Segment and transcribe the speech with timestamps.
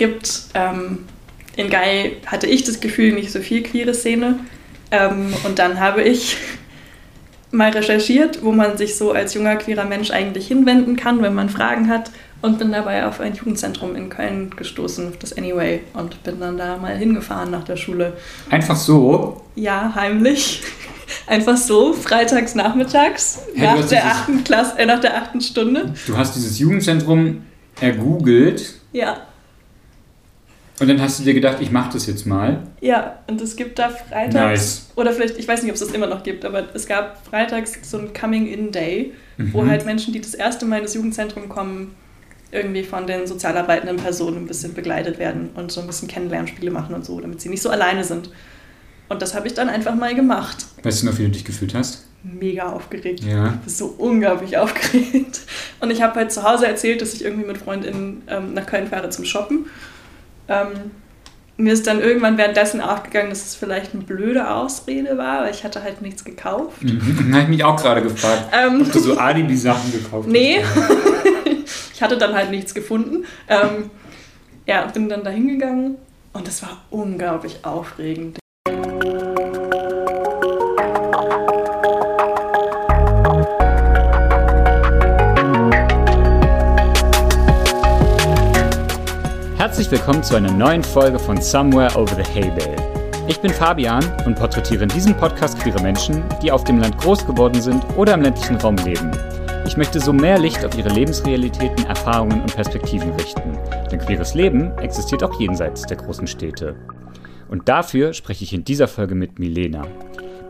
[0.00, 1.00] gibt, ähm,
[1.56, 4.40] in Guy hatte ich das Gefühl, nicht so viel queere Szene.
[4.90, 6.38] Ähm, und dann habe ich
[7.52, 11.50] mal recherchiert, wo man sich so als junger queerer Mensch eigentlich hinwenden kann, wenn man
[11.50, 12.10] Fragen hat.
[12.42, 15.82] Und bin dabei auf ein Jugendzentrum in Köln gestoßen, auf das Anyway.
[15.92, 18.14] Und bin dann da mal hingefahren nach der Schule.
[18.48, 19.42] Einfach so?
[19.54, 20.62] Ja, heimlich.
[21.26, 25.92] Einfach so, freitags nachmittags, hey, nach, der achten Klasse, äh, nach der achten Stunde.
[26.06, 27.42] Du hast dieses Jugendzentrum
[27.80, 28.74] ergoogelt.
[28.92, 29.26] Ja.
[30.80, 32.62] Und dann hast du dir gedacht, ich mache das jetzt mal.
[32.80, 34.34] Ja, und es gibt da freitags.
[34.34, 34.86] Nice.
[34.96, 37.78] Oder vielleicht, ich weiß nicht, ob es das immer noch gibt, aber es gab freitags
[37.82, 39.52] so ein Coming-in-Day, mhm.
[39.52, 41.94] wo halt Menschen, die das erste Mal in das Jugendzentrum kommen,
[42.50, 46.70] irgendwie von den sozial arbeitenden Personen ein bisschen begleitet werden und so ein bisschen Kennenlernspiele
[46.70, 48.30] machen und so, damit sie nicht so alleine sind.
[49.10, 50.66] Und das habe ich dann einfach mal gemacht.
[50.82, 52.06] Weißt du noch, wie du dich gefühlt hast?
[52.22, 53.20] Mega aufgeregt.
[53.20, 53.48] Ja.
[53.48, 55.40] Ich bin so unglaublich aufgeregt.
[55.80, 58.86] Und ich habe halt zu Hause erzählt, dass ich irgendwie mit Freundinnen ähm, nach Köln
[58.86, 59.66] fahre zum Shoppen.
[60.50, 60.90] Ähm,
[61.56, 65.62] mir ist dann irgendwann währenddessen aufgegangen, dass es vielleicht eine blöde Ausrede war, weil ich
[65.62, 66.82] hatte halt nichts gekauft.
[66.82, 67.32] Mhm.
[67.32, 70.32] Habe ich mich auch gerade gefragt, ähm, ob du so Alibi-Sachen gekauft hast.
[70.32, 70.60] Nee,
[71.94, 73.24] ich hatte dann halt nichts gefunden.
[73.48, 73.90] Ähm,
[74.66, 75.96] ja, bin dann da hingegangen
[76.32, 78.38] und das war unglaublich aufregend.
[89.90, 92.76] Willkommen zu einer neuen Folge von Somewhere Over the Hay Bale.
[93.26, 97.26] Ich bin Fabian und porträtiere in diesem Podcast queere Menschen, die auf dem Land groß
[97.26, 99.10] geworden sind oder im ländlichen Raum leben.
[99.66, 103.58] Ich möchte so mehr Licht auf ihre Lebensrealitäten, Erfahrungen und Perspektiven richten.
[103.90, 106.76] Denn queeres Leben existiert auch jenseits der großen Städte.
[107.48, 109.82] Und dafür spreche ich in dieser Folge mit Milena.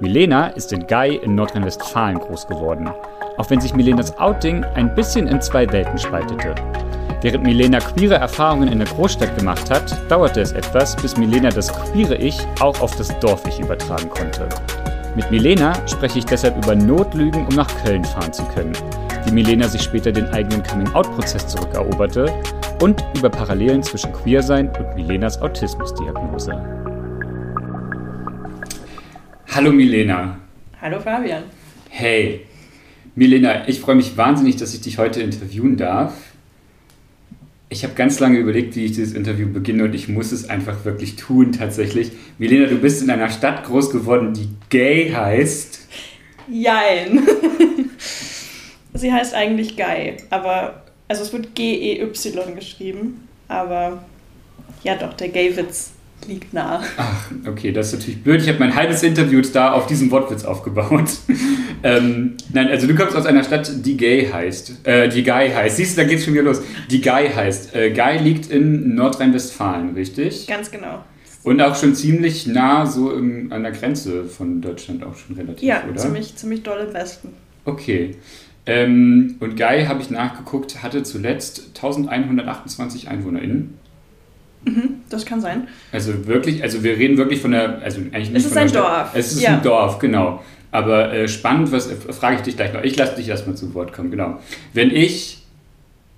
[0.00, 2.90] Milena ist in Guy in Nordrhein-Westfalen groß geworden,
[3.38, 6.54] auch wenn sich Milenas Outing ein bisschen in zwei Welten spaltete.
[7.22, 11.70] Während Milena queere Erfahrungen in der Großstadt gemacht hat, dauerte es etwas, bis Milena das
[11.70, 14.48] queere Ich auch auf das Dorf-Ich übertragen konnte.
[15.14, 18.72] Mit Milena spreche ich deshalb über Notlügen, um nach Köln fahren zu können,
[19.26, 22.32] wie Milena sich später den eigenen Coming-out-Prozess zurückeroberte
[22.80, 26.52] und über Parallelen zwischen Queersein und Milenas Autismusdiagnose.
[29.54, 30.38] Hallo Milena.
[30.80, 31.42] Hallo Fabian.
[31.90, 32.46] Hey.
[33.14, 36.29] Milena, ich freue mich wahnsinnig, dass ich dich heute interviewen darf.
[37.72, 40.84] Ich habe ganz lange überlegt, wie ich dieses Interview beginne und ich muss es einfach
[40.84, 42.10] wirklich tun tatsächlich.
[42.36, 45.86] Milena, du bist in einer Stadt groß geworden, die gay heißt.
[46.48, 47.26] Jein.
[48.92, 54.02] Sie heißt eigentlich Guy, aber also es wird G-E-Y geschrieben, aber
[54.82, 55.92] ja doch, der Gay-Witz
[56.26, 56.82] liegt nah.
[56.96, 58.42] Ach, okay, das ist natürlich blöd.
[58.42, 61.10] Ich habe mein halbes Interview da auf diesem Wortwitz aufgebaut.
[61.82, 64.86] ähm, nein, also du kommst aus einer Stadt, die Gay heißt.
[64.86, 65.76] Äh, die Guy heißt.
[65.76, 66.62] Siehst du, da geht's schon wieder los.
[66.90, 67.74] Die Guy heißt.
[67.74, 70.46] Äh, Guy liegt in Nordrhein-Westfalen, richtig?
[70.46, 71.04] Ganz genau.
[71.42, 75.66] Und auch schon ziemlich nah so im, an der Grenze von Deutschland auch schon relativ,
[75.66, 75.92] ja, oder?
[75.92, 77.28] Ja, ziemlich, ziemlich doll im Westen.
[77.64, 78.16] Okay.
[78.66, 83.78] Ähm, und Guy, habe ich nachgeguckt, hatte zuletzt 1128 EinwohnerInnen.
[84.64, 85.68] Mhm, das kann sein.
[85.92, 88.72] Also wirklich, also wir reden wirklich von der, also eigentlich nicht Es ist von ein
[88.72, 89.10] der Dorf.
[89.14, 89.54] Es ist ja.
[89.54, 90.42] ein Dorf, genau.
[90.70, 92.82] Aber äh, spannend, was äh, frage ich dich gleich noch.
[92.82, 94.38] Ich lasse dich erstmal zu Wort kommen, genau.
[94.72, 95.42] Wenn ich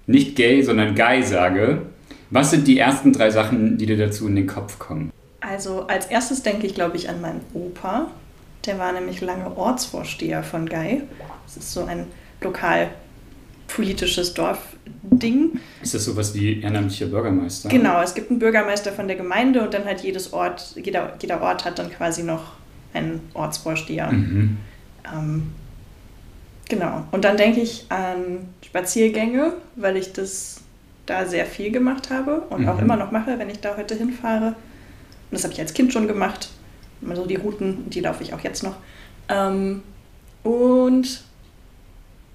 [0.06, 1.82] nicht gay, sondern guy sage,
[2.30, 5.12] was sind die ersten drei Sachen, die dir dazu in den Kopf kommen?
[5.40, 8.08] Also als erstes denke ich, glaube ich, an meinen Opa.
[8.66, 11.02] Der war nämlich lange Ortsvorsteher von Guy.
[11.46, 12.06] Das ist so ein
[12.40, 12.90] lokal
[13.74, 15.58] politisches Dorfding.
[15.82, 17.68] Ist das sowas wie ehrenamtlicher Bürgermeister?
[17.68, 21.40] Genau, es gibt einen Bürgermeister von der Gemeinde und dann halt jedes Ort, jeder, jeder
[21.40, 22.52] Ort hat dann quasi noch
[22.92, 24.12] einen Ortsvorsteher.
[24.12, 24.58] Mhm.
[25.12, 25.52] Ähm,
[26.68, 27.04] genau.
[27.10, 30.60] Und dann denke ich an Spaziergänge, weil ich das
[31.06, 32.68] da sehr viel gemacht habe und mhm.
[32.68, 34.48] auch immer noch mache, wenn ich da heute hinfahre.
[34.48, 34.54] Und
[35.30, 36.50] das habe ich als Kind schon gemacht.
[37.00, 38.76] Immer so die Routen, die laufe ich auch jetzt noch.
[39.28, 39.82] Ähm,
[40.44, 41.24] und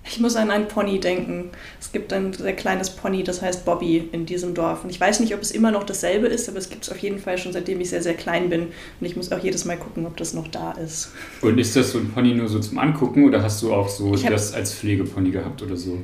[0.09, 1.49] ich muss an einen Pony denken.
[1.79, 4.83] Es gibt ein sehr kleines Pony, das heißt Bobby in diesem Dorf.
[4.83, 6.97] Und ich weiß nicht, ob es immer noch dasselbe ist, aber es gibt es auf
[6.97, 8.63] jeden Fall schon seitdem ich sehr, sehr klein bin.
[8.99, 11.11] Und ich muss auch jedes Mal gucken, ob das noch da ist.
[11.41, 14.15] Und ist das so ein Pony nur so zum Angucken oder hast du auch so
[14.15, 15.99] das als Pflegepony gehabt oder so?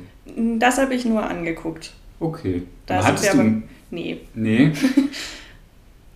[0.58, 1.92] Das habe ich nur angeguckt.
[2.20, 2.62] Okay.
[2.86, 3.38] Da hattest du...
[3.38, 4.20] Aber, nee.
[4.34, 4.72] Nee?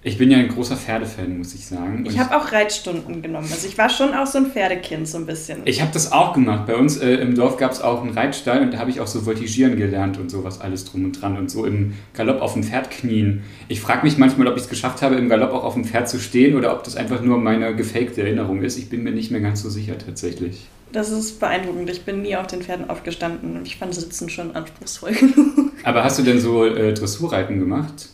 [0.09, 2.03] Ich bin ja ein großer Pferdefan, muss ich sagen.
[2.09, 3.47] ich habe auch Reitstunden genommen.
[3.53, 5.59] Also ich war schon auch so ein Pferdekind, so ein bisschen.
[5.67, 6.67] Ich habe das auch gemacht.
[6.67, 9.07] Bei uns äh, im Dorf gab es auch einen Reitstall und da habe ich auch
[9.07, 12.63] so Voltigieren gelernt und sowas alles drum und dran und so im Galopp auf dem
[12.65, 13.43] Pferd knien.
[13.69, 16.09] Ich frage mich manchmal, ob ich es geschafft habe, im Galopp auch auf dem Pferd
[16.09, 18.79] zu stehen oder ob das einfach nur meine gefakte Erinnerung ist.
[18.79, 20.69] Ich bin mir nicht mehr ganz so sicher tatsächlich.
[20.91, 21.91] Das ist beeindruckend.
[21.91, 25.73] Ich bin nie auf den Pferden aufgestanden und ich fand Sitzen schon anspruchsvoll genug.
[25.85, 28.09] Aber hast du denn so äh, Dressurreiten gemacht?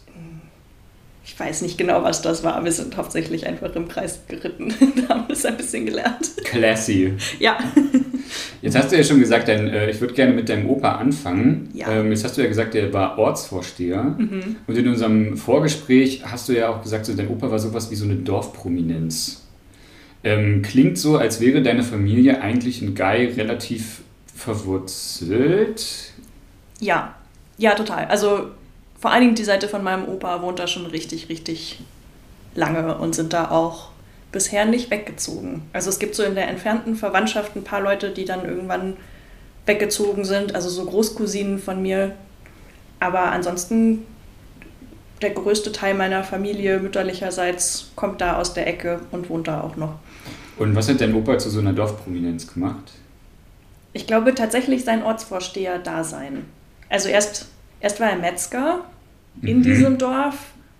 [1.26, 2.62] Ich weiß nicht genau, was das war.
[2.64, 4.74] Wir sind hauptsächlich einfach im Kreis geritten.
[4.96, 6.32] da haben wir es ein bisschen gelernt.
[6.44, 7.14] Classy.
[7.38, 7.58] Ja.
[8.60, 11.70] Jetzt hast du ja schon gesagt, dein, äh, ich würde gerne mit deinem Opa anfangen.
[11.72, 11.90] Ja.
[11.90, 14.02] Ähm, jetzt hast du ja gesagt, der war Ortsvorsteher.
[14.18, 14.56] Mhm.
[14.66, 17.94] Und in unserem Vorgespräch hast du ja auch gesagt, so, dein Opa war sowas wie
[17.94, 19.46] so eine Dorfprominenz.
[20.24, 24.02] Ähm, klingt so, als wäre deine Familie eigentlich in Guy relativ
[24.34, 26.12] verwurzelt.
[26.80, 27.14] Ja,
[27.56, 28.06] ja, total.
[28.06, 28.50] Also
[29.04, 31.78] vor allen Dingen die Seite von meinem Opa wohnt da schon richtig, richtig
[32.54, 33.90] lange und sind da auch
[34.32, 35.60] bisher nicht weggezogen.
[35.74, 38.96] Also es gibt so in der entfernten Verwandtschaft ein paar Leute, die dann irgendwann
[39.66, 42.12] weggezogen sind, also so Großcousinen von mir.
[42.98, 44.06] Aber ansonsten
[45.20, 49.76] der größte Teil meiner Familie mütterlicherseits kommt da aus der Ecke und wohnt da auch
[49.76, 49.96] noch.
[50.56, 52.92] Und was hat dein Opa zu so einer Dorfprominenz gemacht?
[53.92, 56.46] Ich glaube tatsächlich sein Ortsvorsteher-Dasein.
[56.88, 57.48] Also erst,
[57.80, 58.80] erst war er Metzger
[59.42, 59.62] in Mhm.
[59.62, 60.36] diesem Dorf.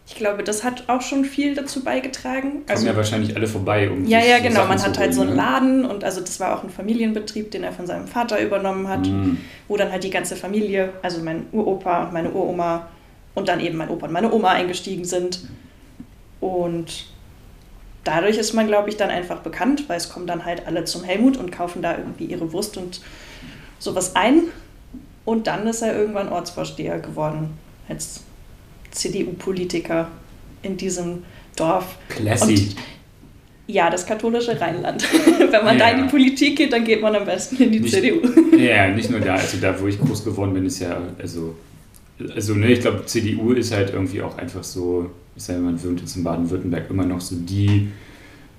[0.06, 2.51] Ich glaube, das hat auch schon viel dazu beigetragen.
[2.51, 4.56] Kommen Also, ja wahrscheinlich alle vorbei, um ja, ja, genau.
[4.56, 5.43] Sachen Man hat halt so holen, einen ne?
[5.43, 9.06] Laden und also das war auch ein Familienbetrieb, den er von seinem Vater übernommen hat,
[9.06, 9.39] Mhm.
[9.67, 12.87] wo dann halt die ganze Familie, also mein Uropa und meine Uroma
[13.35, 15.49] und dann eben mein Opa und meine Oma eingestiegen sind.
[16.41, 17.06] Und
[18.05, 21.03] dadurch ist man, glaube ich, dann einfach bekannt, weil es kommen dann halt alle zum
[21.05, 23.01] Helmut und kaufen da irgendwie ihre Wurst und
[23.79, 24.43] sowas ein.
[25.25, 27.56] Und dann ist er irgendwann Ortsvorsteher geworden
[27.89, 28.21] als
[28.94, 30.08] CDU-Politiker
[30.62, 31.23] in diesem
[31.56, 31.96] Dorf.
[32.08, 32.52] Classy.
[32.55, 32.76] Und
[33.67, 35.06] ja, das katholische Rheinland.
[35.50, 36.05] Wenn man da in Ja.
[36.05, 38.20] die Politik geht, dann geht man am besten in die Nicht- CDU.
[38.58, 41.55] Ja, nicht nur da, also da, wo ich groß geworden bin, ist ja, also,
[42.35, 45.85] also ne, ich glaube, CDU ist halt irgendwie auch einfach so, ich sage mal, man
[45.85, 47.88] wohnt jetzt in Baden-Württemberg immer noch so die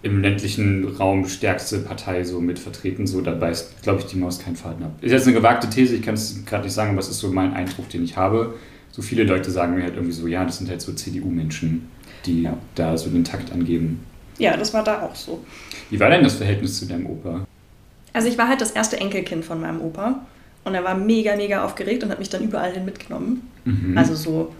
[0.03, 4.37] im ländlichen Raum stärkste Partei so mit vertreten, so da beißt, glaube ich, die Maus
[4.39, 4.91] keinen Faden ab.
[5.01, 7.29] Ist jetzt eine gewagte These, ich kann es gerade nicht sagen, aber es ist so
[7.29, 8.53] mein Eindruck, den ich habe.
[8.95, 11.89] So viele Leute sagen mir halt irgendwie so, ja, das sind halt so CDU-Menschen,
[12.25, 12.57] die Ja.
[12.75, 14.05] da so den Takt angeben.
[14.37, 15.43] Ja, das war da auch so.
[15.89, 17.45] Wie war denn das Verhältnis zu deinem Opa?
[18.13, 20.25] Also ich war halt das erste Enkelkind von meinem Opa
[20.63, 23.41] und er war mega, mega aufgeregt und hat mich dann überall hin mitgenommen.
[23.65, 23.97] Mhm.
[23.97, 24.55] Also so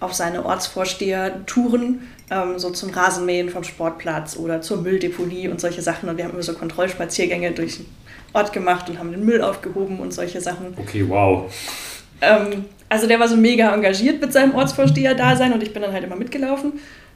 [0.00, 6.08] auf seine Ortsvorsteher-Touren, ähm, so zum Rasenmähen vom Sportplatz oder zur Mülldeponie und solche Sachen.
[6.10, 7.86] Und wir haben immer so Kontrollspaziergänge durch den
[8.34, 10.74] Ort gemacht und haben den Müll aufgehoben und solche Sachen.
[10.76, 11.50] Okay, wow.
[12.20, 16.04] Ähm, also der war so mega engagiert mit seinem Ortsvorsteher-Dasein und ich bin dann halt
[16.04, 16.74] immer mitgelaufen.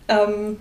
[0.09, 0.57] Ähm,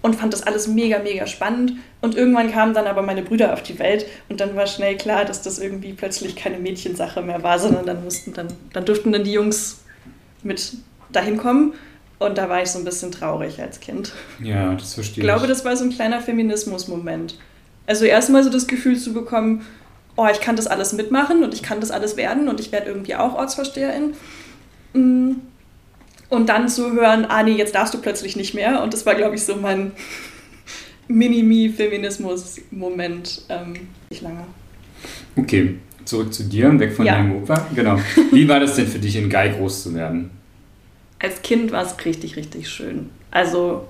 [0.00, 1.72] und fand das alles mega, mega spannend.
[2.00, 5.24] Und irgendwann kamen dann aber meine Brüder auf die Welt und dann war schnell klar,
[5.24, 9.24] dass das irgendwie plötzlich keine Mädchensache mehr war, sondern dann mussten dann, dann durften dann
[9.24, 9.80] die Jungs
[10.44, 10.74] mit
[11.10, 11.74] dahin kommen.
[12.20, 14.12] Und da war ich so ein bisschen traurig als Kind.
[14.40, 17.36] Ja, das verstehe Ich glaube, das war so ein kleiner Feminismus-Moment.
[17.88, 19.66] Also erstmal so das Gefühl zu bekommen,
[20.16, 22.88] oh, ich kann das alles mitmachen und ich kann das alles werden und ich werde
[22.88, 24.14] irgendwie auch Ortsvorsteherin.
[24.94, 25.32] Mm.
[26.28, 28.82] Und dann zu hören, ah nee, jetzt darfst du plötzlich nicht mehr.
[28.82, 29.92] Und das war, glaube ich, so mein
[31.08, 33.42] Mini-Me-Feminismus-Moment.
[33.48, 33.74] Ähm,
[34.10, 34.44] nicht lange.
[35.36, 37.14] Okay, zurück zu dir, weg von Ja.
[37.14, 37.66] deinem Opa.
[37.76, 37.98] Genau.
[38.32, 40.30] Wie war das denn für dich, in Guy groß zu werden?
[41.20, 43.08] Als Kind war es richtig, richtig schön.
[43.30, 43.86] Also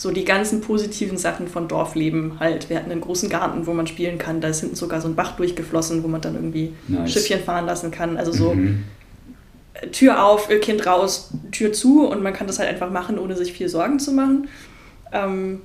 [0.00, 2.70] so die ganzen positiven Sachen von Dorfleben halt.
[2.70, 4.40] Wir hatten einen großen Garten, wo man spielen kann.
[4.40, 7.12] Da ist hinten sogar so ein Bach durchgeflossen, wo man dann irgendwie Nice.
[7.12, 8.16] Schiffchen fahren lassen kann.
[8.16, 8.84] Also so Mhm.
[9.92, 13.36] Tür auf, äh, Kind raus, Tür zu und man kann das halt einfach machen, ohne
[13.36, 14.48] sich viel Sorgen zu machen.
[15.12, 15.60] Ähm,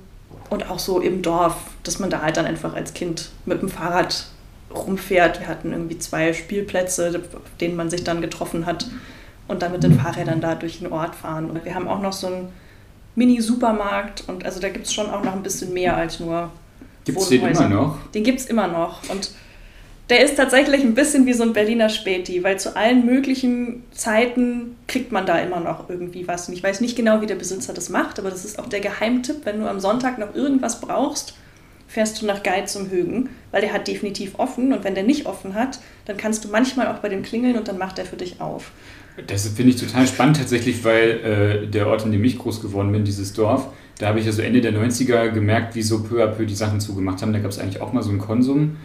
[0.50, 3.70] und auch so im Dorf, dass man da halt dann einfach als Kind mit dem
[3.70, 4.26] Fahrrad
[4.74, 5.40] rumfährt.
[5.40, 8.86] Wir hatten irgendwie zwei Spielplätze, auf denen man sich dann getroffen hat
[9.48, 11.48] und dann mit den Fahrrädern da durch den Ort fahren.
[11.48, 12.48] Und wir haben auch noch so einen
[13.16, 16.50] Mini-Supermarkt und also da gibt es schon auch noch ein bisschen mehr als nur
[17.06, 17.98] Gibt es den immer noch?
[18.10, 19.08] Den gibt es immer noch.
[19.08, 19.30] Und
[20.10, 24.76] der ist tatsächlich ein bisschen wie so ein Berliner Späti, weil zu allen möglichen Zeiten
[24.86, 26.48] kriegt man da immer noch irgendwie was.
[26.48, 28.80] Und ich weiß nicht genau, wie der Besitzer das macht, aber das ist auch der
[28.80, 29.44] Geheimtipp.
[29.44, 31.34] Wenn du am Sonntag noch irgendwas brauchst,
[31.88, 34.72] fährst du nach Guy zum Högen, weil der hat definitiv offen.
[34.72, 37.68] Und wenn der nicht offen hat, dann kannst du manchmal auch bei dem klingeln und
[37.68, 38.72] dann macht er für dich auf.
[39.26, 42.92] Das finde ich total spannend tatsächlich, weil äh, der Ort, in dem ich groß geworden
[42.92, 43.68] bin, dieses Dorf,
[43.98, 46.54] da habe ich ja so Ende der 90er gemerkt, wie so peu à peu die
[46.54, 47.32] Sachen zugemacht haben.
[47.32, 48.76] Da gab es eigentlich auch mal so einen Konsum.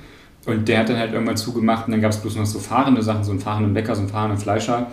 [0.46, 3.04] Und der hat dann halt irgendwann zugemacht und dann gab es bloß noch so fahrende
[3.04, 4.92] Sachen, so einen fahrenden Bäcker, so einen fahrenden Fleischer.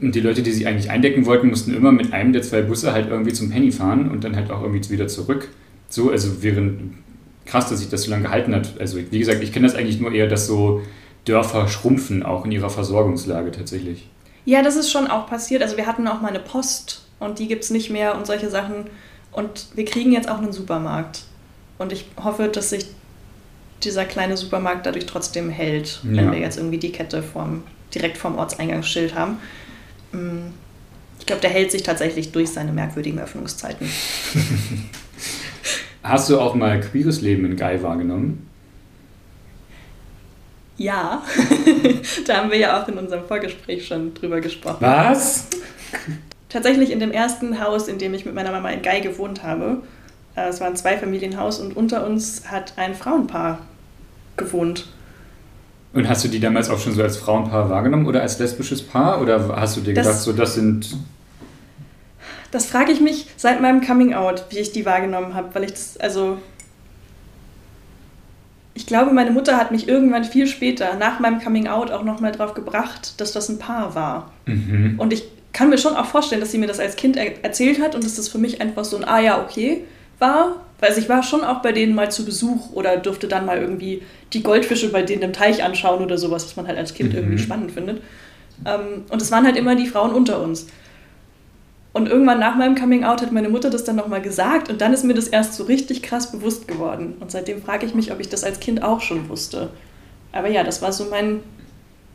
[0.00, 2.92] Und die Leute, die sich eigentlich eindecken wollten, mussten immer mit einem der zwei Busse
[2.92, 5.48] halt irgendwie zum Penny fahren und dann halt auch irgendwie wieder zurück.
[5.88, 6.94] So, also während
[7.46, 8.80] krass, dass sich das so lange gehalten hat.
[8.80, 10.82] Also wie gesagt, ich kenne das eigentlich nur eher, dass so
[11.24, 14.08] Dörfer schrumpfen, auch in ihrer Versorgungslage tatsächlich.
[14.44, 15.62] Ja, das ist schon auch passiert.
[15.62, 18.50] Also wir hatten auch mal eine Post und die gibt es nicht mehr und solche
[18.50, 18.86] Sachen.
[19.32, 21.22] Und wir kriegen jetzt auch einen Supermarkt.
[21.78, 22.86] Und ich hoffe, dass sich
[23.82, 26.32] dieser kleine Supermarkt dadurch trotzdem hält, wenn Ja.
[26.32, 27.62] wir jetzt irgendwie die Kette vorm,
[27.94, 29.38] direkt vorm Ortseingangsschild haben.
[30.12, 30.52] Mm,
[31.20, 33.88] Ich glaube, der hält sich tatsächlich durch seine merkwürdigen Öffnungszeiten.
[36.02, 38.46] Hast du auch mal queeres Leben in Guy wahrgenommen?
[40.76, 41.22] Ja,
[42.26, 44.78] da haben wir ja auch in unserem Vorgespräch schon drüber gesprochen.
[44.80, 45.46] Was?
[46.48, 49.82] Tatsächlich in dem ersten Haus, in dem ich mit meiner Mama in Guy gewohnt habe.
[50.36, 53.60] Äh, es war ein Zweifamilienhaus und unter uns hat ein Frauenpaar
[54.36, 54.86] gewohnt.
[55.92, 59.22] Und hast du die damals auch schon so als Frauenpaar wahrgenommen oder als lesbisches Paar?
[59.22, 60.96] Oder hast du dir das, gedacht, so das sind.
[62.50, 65.70] Das frage ich mich seit meinem Coming Out, wie ich die wahrgenommen habe, weil ich
[65.70, 66.38] das, also.
[68.74, 72.32] Ich glaube, meine Mutter hat mich irgendwann viel später, nach meinem Coming Out, auch nochmal
[72.32, 74.32] drauf gebracht, dass das ein Paar war.
[74.46, 74.94] Mhm.
[74.98, 77.80] Und ich kann mir schon auch vorstellen, dass sie mir das als Kind er erzählt
[77.80, 79.84] hat und dass das für mich einfach so ein Ah ja, okay
[80.18, 80.56] war.
[80.80, 84.02] Weil ich war schon auch bei denen mal zu Besuch oder durfte dann mal irgendwie
[84.32, 87.18] die Goldfische bei denen im Teich anschauen oder sowas, was man halt als Kind mhm.
[87.18, 88.02] irgendwie spannend findet.
[88.66, 90.66] Ähm, und es waren halt immer die Frauen unter uns.
[91.94, 94.92] Und irgendwann nach meinem Coming Out hat meine Mutter das dann nochmal gesagt und dann
[94.92, 97.14] ist mir das erst so richtig krass bewusst geworden.
[97.20, 99.70] Und seitdem frage ich mich, ob ich das als Kind auch schon wusste.
[100.32, 101.38] Aber ja, das war so mein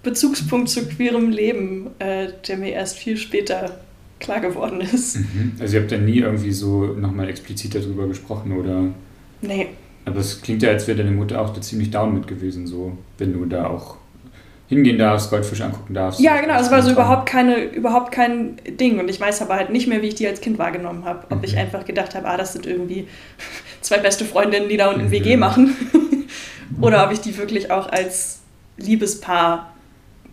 [0.03, 3.79] Bezugspunkt zu queerem Leben, äh, der mir erst viel später
[4.19, 5.15] klar geworden ist.
[5.15, 5.53] Mhm.
[5.59, 8.87] Also ihr habt ja nie irgendwie so nochmal explizit darüber gesprochen, oder?
[9.41, 9.67] Nee.
[10.03, 12.97] Aber es klingt ja, als wäre deine Mutter auch da ziemlich down mit gewesen, so,
[13.17, 13.95] wenn du da auch
[14.69, 16.19] hingehen darfst, Goldfisch angucken darfst.
[16.19, 18.99] Ja, genau, es war so überhaupt, keine, überhaupt kein Ding.
[18.99, 21.25] Und ich weiß aber halt nicht mehr, wie ich die als Kind wahrgenommen habe.
[21.31, 21.43] Ob mhm.
[21.43, 23.07] ich einfach gedacht habe, ah, das sind irgendwie
[23.81, 25.11] zwei beste Freundinnen, die da unten mhm.
[25.11, 25.75] WG machen.
[26.81, 28.41] Oder ob ich die wirklich auch als
[28.77, 29.73] Liebespaar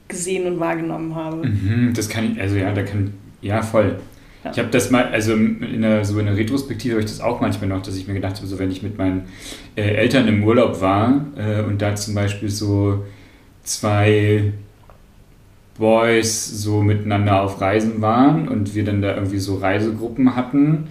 [0.06, 1.48] gesehen und wahrgenommen habe.
[1.48, 3.98] Mhm, das kann ich, also ja, da kann, ja, voll.
[4.44, 4.50] Ja.
[4.52, 7.40] Ich habe das mal, also in der, so in der Retrospektive habe ich das auch
[7.40, 9.24] manchmal noch, dass ich mir gedacht habe, so wenn ich mit meinen
[9.74, 13.02] äh, Eltern im Urlaub war äh, und da zum Beispiel so
[13.66, 14.52] zwei
[15.78, 20.88] Boys so miteinander auf Reisen waren und wir dann da irgendwie so Reisegruppen hatten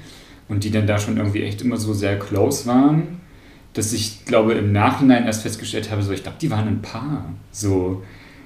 [0.48, 3.22] und die dann da schon irgendwie echt immer so sehr close waren,
[3.74, 7.26] dass ich glaube im Nachhinein erst festgestellt habe, so ich glaube, die waren ein Paar.
[7.52, 8.04] So.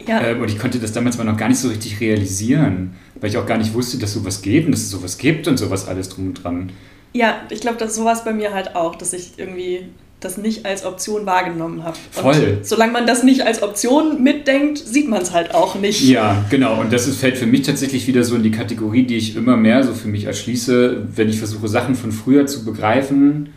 [0.07, 0.21] Ja.
[0.21, 3.37] Ähm, und ich konnte das damals mal noch gar nicht so richtig realisieren, weil ich
[3.37, 6.09] auch gar nicht wusste, dass sowas geht und dass es sowas gibt und sowas alles
[6.09, 6.71] drum und dran.
[7.11, 10.85] Ja, ich glaube, dass sowas bei mir halt auch, dass ich irgendwie das nicht als
[10.85, 11.97] Option wahrgenommen habe.
[12.11, 12.57] Voll.
[12.57, 16.03] Und solange man das nicht als Option mitdenkt, sieht man es halt auch nicht.
[16.03, 16.79] Ja, genau.
[16.79, 19.55] Und das ist, fällt für mich tatsächlich wieder so in die Kategorie, die ich immer
[19.55, 23.53] mehr so für mich erschließe, wenn ich versuche, Sachen von früher zu begreifen.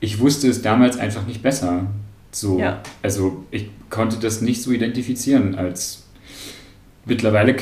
[0.00, 1.86] Ich wusste es damals einfach nicht besser.
[2.32, 2.82] So, ja.
[3.02, 6.04] also ich konnte das nicht so identifizieren als
[7.04, 7.54] mittlerweile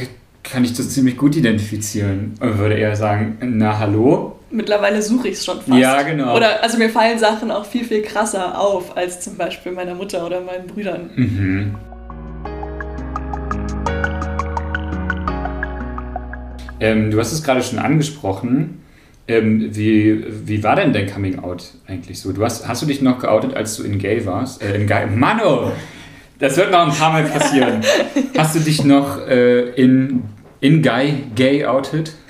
[0.44, 2.34] kann ich das ziemlich gut identifizieren.
[2.36, 4.38] Ich würde eher sagen, na hallo.
[4.50, 5.78] Mittlerweile suche ich es schon fast.
[5.78, 6.36] Ja, genau.
[6.36, 10.24] Oder also mir fallen Sachen auch viel, viel krasser auf als zum Beispiel meiner Mutter
[10.24, 11.10] oder meinen Brüdern.
[11.16, 11.74] Mhm.
[16.78, 18.82] Ähm, du hast es gerade schon angesprochen.
[19.26, 22.32] Ähm, wie, wie war denn dein Coming Out eigentlich so?
[22.32, 24.62] Du hast, hast du dich noch geoutet, als du in Gay warst?
[24.62, 25.06] Äh, in Gay.
[25.06, 25.72] Mano!
[26.38, 27.80] Das wird noch ein paar Mal passieren.
[28.38, 30.24] hast du dich noch äh, in,
[30.64, 32.12] in Gay gay outed?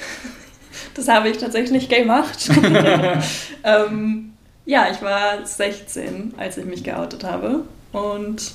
[0.95, 2.49] Das habe ich tatsächlich gemacht.
[3.65, 4.33] ähm,
[4.65, 7.65] ja, ich war 16, als ich mich geoutet habe.
[7.91, 8.53] Und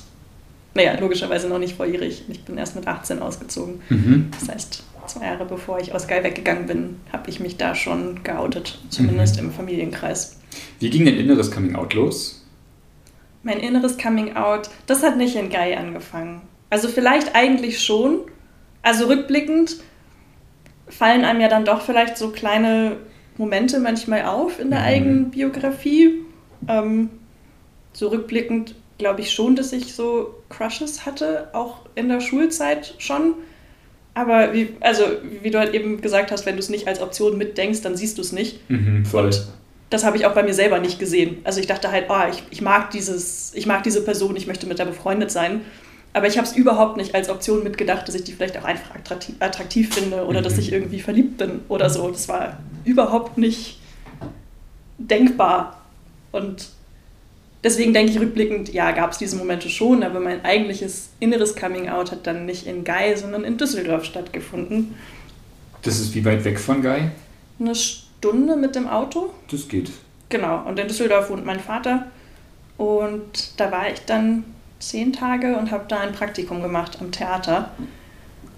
[0.74, 2.24] naja, logischerweise noch nicht volljährig.
[2.28, 3.82] Ich bin erst mit 18 ausgezogen.
[3.90, 4.30] Mhm.
[4.38, 8.22] Das heißt, zwei Jahre bevor ich aus Guy weggegangen bin, habe ich mich da schon
[8.22, 9.48] geoutet, zumindest mhm.
[9.48, 10.36] im Familienkreis.
[10.78, 12.42] Wie ging dein inneres Coming Out los?
[13.42, 16.40] Mein inneres Coming Out, das hat nicht in Guy angefangen.
[16.70, 18.20] Also vielleicht eigentlich schon.
[18.82, 19.76] Also rückblickend
[20.88, 22.96] fallen einem ja dann doch vielleicht so kleine
[23.36, 24.86] Momente manchmal auf in der mhm.
[24.86, 26.20] eigenen Biografie.
[26.68, 27.10] Ähm,
[27.92, 33.34] so rückblickend glaube ich schon, dass ich so Crushes hatte, auch in der Schulzeit schon.
[34.14, 35.04] Aber wie, also,
[35.42, 38.18] wie du halt eben gesagt hast, wenn du es nicht als Option mitdenkst, dann siehst
[38.18, 38.68] du es nicht.
[38.68, 39.26] Mhm, voll.
[39.26, 39.46] Und
[39.88, 41.38] das habe ich auch bei mir selber nicht gesehen.
[41.44, 44.66] Also ich dachte halt, oh, ich, ich mag dieses, ich mag diese Person, ich möchte
[44.66, 45.62] mit der befreundet sein.
[46.12, 48.94] Aber ich habe es überhaupt nicht als Option mitgedacht, dass ich die vielleicht auch einfach
[48.94, 50.44] attraktiv, attraktiv finde oder mhm.
[50.44, 52.10] dass ich irgendwie verliebt bin oder so.
[52.10, 53.78] Das war überhaupt nicht
[54.98, 55.80] denkbar.
[56.32, 56.70] Und
[57.62, 62.10] deswegen denke ich rückblickend, ja, gab es diese Momente schon, aber mein eigentliches inneres Coming-out
[62.10, 64.94] hat dann nicht in Guy, sondern in Düsseldorf stattgefunden.
[65.82, 67.10] Das ist wie weit weg von Guy?
[67.58, 69.30] Eine Stunde mit dem Auto.
[69.50, 69.90] Das geht.
[70.28, 72.06] Genau, und in Düsseldorf wohnt mein Vater.
[72.76, 74.44] Und da war ich dann
[74.80, 77.70] zehn Tage und habe da ein Praktikum gemacht am Theater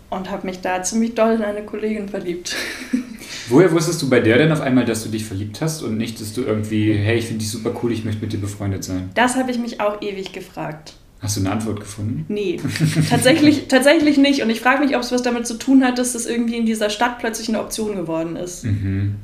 [0.08, 2.56] und habe mich da ziemlich doll in eine Kollegin verliebt.
[3.48, 6.20] Woher wusstest du bei der denn auf einmal, dass du dich verliebt hast und nicht,
[6.20, 9.10] dass du irgendwie, hey, ich finde dich super cool, ich möchte mit dir befreundet sein?
[9.14, 10.94] Das habe ich mich auch ewig gefragt.
[11.20, 12.24] Hast du eine Antwort gefunden?
[12.28, 12.60] Nee,
[13.10, 14.42] tatsächlich, tatsächlich nicht.
[14.42, 16.66] Und ich frage mich, ob es was damit zu tun hat, dass das irgendwie in
[16.66, 18.64] dieser Stadt plötzlich eine Option geworden ist.
[18.64, 19.16] Mhm.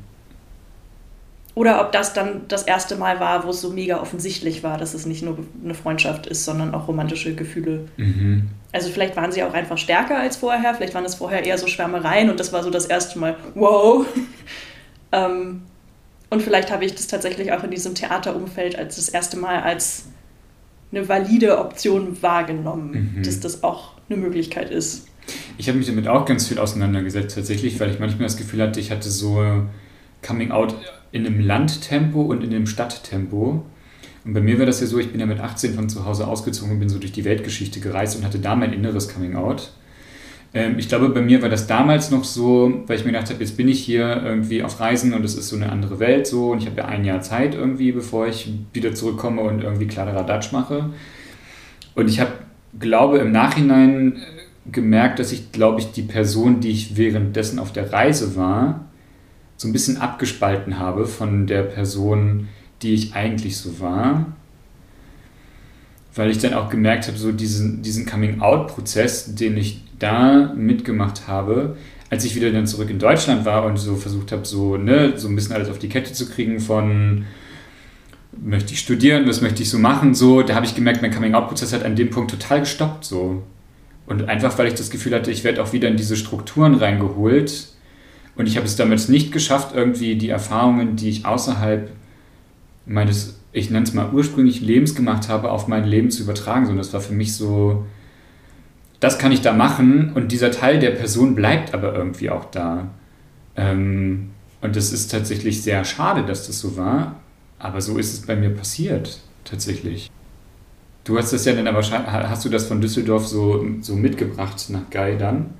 [1.59, 4.93] Oder ob das dann das erste Mal war, wo es so mega offensichtlich war, dass
[4.93, 7.89] es nicht nur eine Freundschaft ist, sondern auch romantische Gefühle.
[7.97, 8.47] Mhm.
[8.71, 11.67] Also vielleicht waren sie auch einfach stärker als vorher, vielleicht waren es vorher eher so
[11.67, 14.05] Schwärmereien und das war so das erste Mal, wow.
[15.11, 15.63] ähm,
[16.29, 20.05] und vielleicht habe ich das tatsächlich auch in diesem Theaterumfeld als das erste Mal als
[20.93, 23.23] eine valide Option wahrgenommen, mhm.
[23.23, 25.09] dass das auch eine Möglichkeit ist.
[25.57, 28.79] Ich habe mich damit auch ganz viel auseinandergesetzt tatsächlich, weil ich manchmal das Gefühl hatte,
[28.79, 29.43] ich hatte so
[30.21, 30.75] Coming Out
[31.11, 33.65] in einem Landtempo und in einem Stadttempo.
[34.25, 36.27] Und bei mir war das ja so, ich bin ja mit 18 von zu Hause
[36.27, 39.71] ausgezogen und bin so durch die Weltgeschichte gereist und hatte da mein inneres Coming Out.
[40.53, 43.39] Ähm, ich glaube, bei mir war das damals noch so, weil ich mir gedacht habe,
[43.39, 46.51] jetzt bin ich hier irgendwie auf Reisen und es ist so eine andere Welt so
[46.51, 50.51] und ich habe ja ein Jahr Zeit irgendwie, bevor ich wieder zurückkomme und irgendwie Kladderadatsch
[50.51, 50.89] mache.
[51.95, 52.31] Und ich habe,
[52.79, 57.71] glaube, im Nachhinein äh, gemerkt, dass ich, glaube ich, die Person, die ich währenddessen auf
[57.71, 58.88] der Reise war,
[59.59, 62.47] so ein bisschen abgespalten habe von der Person,
[62.81, 64.33] die ich eigentlich so war
[66.15, 71.77] weil ich dann auch gemerkt habe, so diesen, diesen Coming-out-Prozess, den ich da mitgemacht habe,
[72.09, 75.29] als ich wieder dann zurück in Deutschland war und so versucht habe, so, ne, so
[75.29, 77.25] ein bisschen alles auf die Kette zu kriegen von
[78.41, 81.71] möchte ich studieren, was möchte ich so machen, so, da habe ich gemerkt, mein Coming-out-Prozess
[81.71, 83.43] hat an dem Punkt total gestoppt, so.
[84.05, 87.67] Und einfach, weil ich das Gefühl hatte, ich werde auch wieder in diese Strukturen reingeholt
[88.39, 91.91] und ich habe es damals nicht geschafft, irgendwie die Erfahrungen, die ich außerhalb
[92.87, 96.65] meines ich nenne es mal, ursprünglich Lebens gemacht habe, auf mein Leben zu übertragen.
[96.65, 97.85] So, und das war für mich so,
[98.99, 102.89] das kann ich da machen und dieser Teil der Person bleibt aber irgendwie auch da.
[103.55, 104.29] Ähm,
[104.61, 107.19] und das ist tatsächlich sehr schade, dass das so war,
[107.57, 110.11] aber so ist es bei mir passiert, tatsächlich.
[111.05, 114.89] Du hast das ja dann aber, hast du das von Düsseldorf so, so mitgebracht nach
[114.91, 115.55] Guy dann?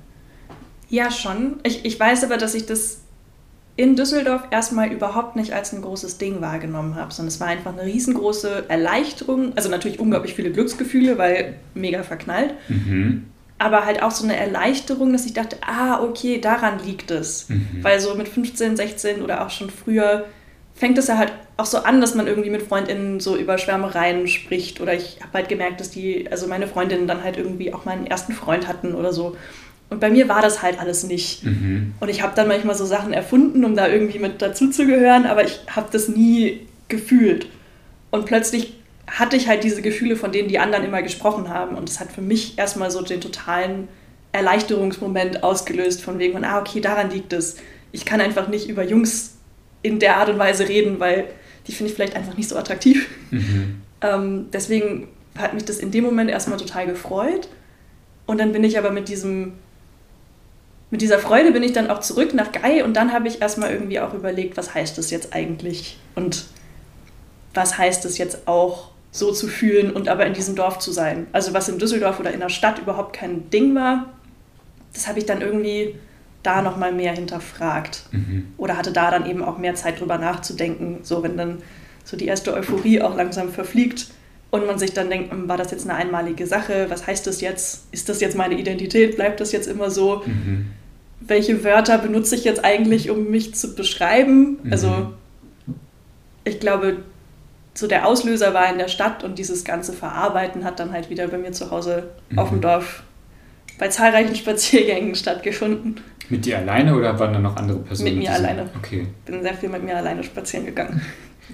[0.90, 1.60] Ja, schon.
[1.62, 3.00] Ich, ich weiß aber, dass ich das
[3.76, 7.72] in Düsseldorf erstmal überhaupt nicht als ein großes Ding wahrgenommen habe, sondern es war einfach
[7.72, 9.52] eine riesengroße Erleichterung.
[9.56, 12.54] Also natürlich unglaublich viele Glücksgefühle, weil mega verknallt.
[12.68, 13.24] Mhm.
[13.58, 17.48] Aber halt auch so eine Erleichterung, dass ich dachte, ah, okay, daran liegt es.
[17.48, 17.78] Mhm.
[17.82, 20.26] Weil so mit 15, 16 oder auch schon früher
[20.74, 24.26] fängt es ja halt auch so an, dass man irgendwie mit FreundInnen so über Schwärmereien
[24.28, 24.80] spricht.
[24.80, 28.06] Oder ich habe halt gemerkt, dass die, also meine Freundinnen dann halt irgendwie auch meinen
[28.06, 29.36] ersten Freund hatten oder so.
[29.90, 31.44] Und bei mir war das halt alles nicht.
[31.44, 31.94] Mhm.
[31.98, 35.60] Und ich habe dann manchmal so Sachen erfunden, um da irgendwie mit dazuzugehören, aber ich
[35.68, 37.48] habe das nie gefühlt.
[38.10, 38.74] Und plötzlich
[39.08, 41.76] hatte ich halt diese Gefühle, von denen die anderen immer gesprochen haben.
[41.76, 43.88] Und es hat für mich erstmal so den totalen
[44.30, 47.56] Erleichterungsmoment ausgelöst, von wegen von, ah, okay, daran liegt es.
[47.90, 49.38] Ich kann einfach nicht über Jungs
[49.82, 51.26] in der Art und Weise reden, weil
[51.66, 53.08] die finde ich vielleicht einfach nicht so attraktiv.
[53.30, 53.82] Mhm.
[54.02, 57.48] Ähm, deswegen hat mich das in dem Moment erstmal total gefreut.
[58.24, 59.52] Und dann bin ich aber mit diesem
[60.90, 63.70] mit dieser Freude bin ich dann auch zurück nach Gai und dann habe ich erstmal
[63.70, 66.46] irgendwie auch überlegt, was heißt das jetzt eigentlich und
[67.54, 71.28] was heißt es jetzt auch so zu fühlen und aber in diesem Dorf zu sein.
[71.32, 74.06] Also was in Düsseldorf oder in der Stadt überhaupt kein Ding war,
[74.92, 75.94] das habe ich dann irgendwie
[76.42, 78.52] da nochmal mehr hinterfragt mhm.
[78.56, 81.58] oder hatte da dann eben auch mehr Zeit drüber nachzudenken, so wenn dann
[82.04, 84.08] so die erste Euphorie auch langsam verfliegt
[84.50, 87.40] und man sich dann denkt, hm, war das jetzt eine einmalige Sache, was heißt das
[87.40, 90.22] jetzt, ist das jetzt meine Identität, bleibt das jetzt immer so?
[90.26, 90.70] Mhm
[91.20, 94.58] welche Wörter benutze ich jetzt eigentlich, um mich zu beschreiben.
[94.62, 94.72] Mhm.
[94.72, 95.12] Also
[96.44, 96.96] ich glaube,
[97.74, 101.28] so der Auslöser war in der Stadt und dieses ganze Verarbeiten hat dann halt wieder
[101.28, 102.38] bei mir zu Hause mhm.
[102.38, 102.62] auf dem mhm.
[102.62, 103.02] Dorf
[103.78, 106.00] bei zahlreichen Spaziergängen stattgefunden.
[106.28, 108.14] Mit dir alleine oder waren da noch andere Personen?
[108.14, 108.68] Mit mir alleine.
[108.76, 109.06] Okay.
[109.24, 111.00] Bin sehr viel mit mir alleine spazieren gegangen.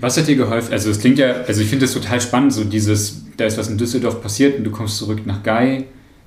[0.00, 0.72] Was hat dir geholfen?
[0.72, 3.68] Also es klingt ja, also ich finde das total spannend, so dieses, da ist was
[3.68, 5.84] in Düsseldorf passiert und du kommst zurück nach Gai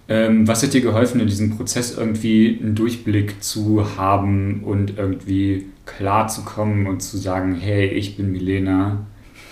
[0.10, 6.28] was hat dir geholfen, in diesem Prozess irgendwie einen Durchblick zu haben und irgendwie klar
[6.28, 9.06] zu kommen und zu sagen, hey, ich bin Milena,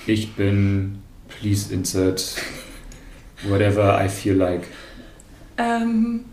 [0.08, 2.42] ich bin, please insert
[3.48, 4.64] whatever I feel like?
[5.60, 6.26] Ähm,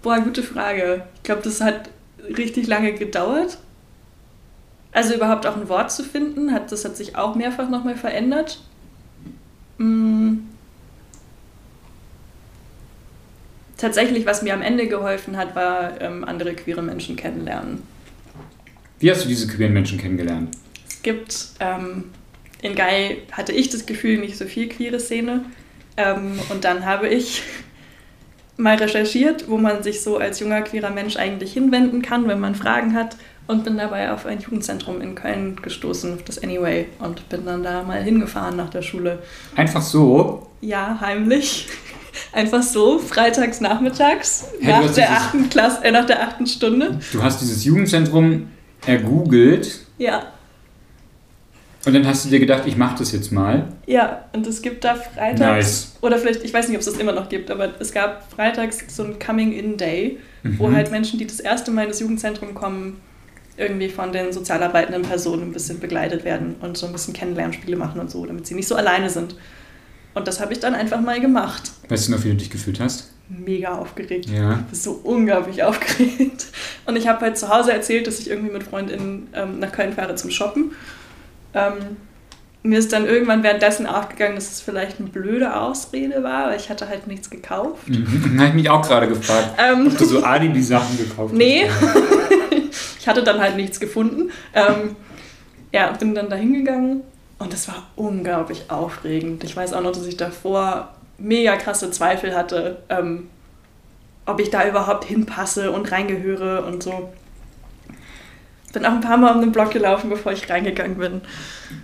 [0.00, 1.02] boah, gute Frage.
[1.16, 1.90] Ich glaube, das hat
[2.34, 3.58] richtig lange gedauert.
[4.92, 8.62] Also überhaupt auch ein Wort zu finden, hat, das hat sich auch mehrfach nochmal verändert.
[9.76, 10.51] Mmh
[13.82, 17.82] tatsächlich, was mir am Ende geholfen hat, war ähm, andere queere Menschen kennenlernen.
[19.00, 20.56] Wie hast du diese queeren Menschen kennengelernt?
[20.88, 22.04] Es gibt, ähm,
[22.62, 25.44] in Gai hatte ich das Gefühl, nicht so viel queere Szene.
[25.96, 27.42] Ähm, und dann habe ich
[28.56, 32.54] mal recherchiert, wo man sich so als junger queerer Mensch eigentlich hinwenden kann, wenn man
[32.54, 33.16] Fragen hat.
[33.48, 36.86] Und bin dabei auf ein Jugendzentrum in Köln gestoßen, das Anyway.
[37.00, 39.18] Und bin dann da mal hingefahren nach der Schule.
[39.56, 40.46] Einfach so?
[40.60, 41.66] Ja, heimlich.
[42.32, 46.98] Einfach so, freitags nachmittags, hey, nach, der achten Klasse, äh, nach der achten Stunde.
[47.12, 48.48] Du hast dieses Jugendzentrum
[48.86, 49.80] ergoogelt.
[49.98, 50.32] Ja.
[51.84, 53.68] Und dann hast du dir gedacht, ich mache das jetzt mal.
[53.86, 55.40] Ja, und es gibt da freitags.
[55.40, 55.92] Nice.
[56.00, 58.84] Oder vielleicht, ich weiß nicht, ob es das immer noch gibt, aber es gab freitags
[58.88, 60.58] so ein Coming-in-Day, mhm.
[60.58, 63.00] wo halt Menschen, die das erste Mal in das Jugendzentrum kommen,
[63.56, 68.00] irgendwie von den sozialarbeitenden Personen ein bisschen begleitet werden und so ein bisschen Kennenlernspiele machen
[68.00, 69.34] und so, damit sie nicht so alleine sind.
[70.14, 71.72] Und das habe ich dann einfach mal gemacht.
[71.88, 73.10] Weißt du noch, wie du dich gefühlt hast?
[73.28, 74.28] Mega aufgeregt.
[74.28, 74.52] Ja.
[74.52, 76.46] Ich bin so unglaublich aufgeregt.
[76.86, 79.94] Und ich habe halt zu Hause erzählt, dass ich irgendwie mit FreundInnen ähm, nach Köln
[79.94, 80.72] fahre zum Shoppen.
[81.54, 81.96] Ähm,
[82.62, 86.70] mir ist dann irgendwann währenddessen aufgegangen, dass es vielleicht eine blöde Ausrede war, weil ich
[86.70, 87.88] hatte halt nichts gekauft.
[87.88, 88.34] Mhm.
[88.38, 91.68] Habe ich mich auch gerade gefragt, ähm, ob du so Alibi-Sachen gekauft nee.
[91.68, 91.94] hast.
[92.50, 92.70] Nee,
[93.00, 94.30] ich hatte dann halt nichts gefunden.
[94.54, 94.94] Ähm,
[95.72, 97.02] ja, bin dann da hingegangen
[97.42, 99.44] und das war unglaublich aufregend.
[99.44, 103.28] Ich weiß auch noch, dass ich davor mega krasse Zweifel hatte, ähm,
[104.26, 107.12] ob ich da überhaupt hinpasse und reingehöre und so.
[108.72, 111.20] Bin auch ein paar Mal um den Block gelaufen, bevor ich reingegangen bin.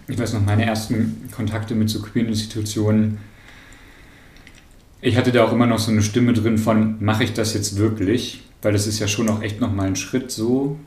[0.07, 3.19] Ich weiß noch, meine ersten Kontakte mit so queeren Institutionen.
[5.01, 7.77] Ich hatte da auch immer noch so eine Stimme drin von, mache ich das jetzt
[7.77, 8.43] wirklich?
[8.63, 10.79] Weil das ist ja schon noch echt nochmal ein Schritt so.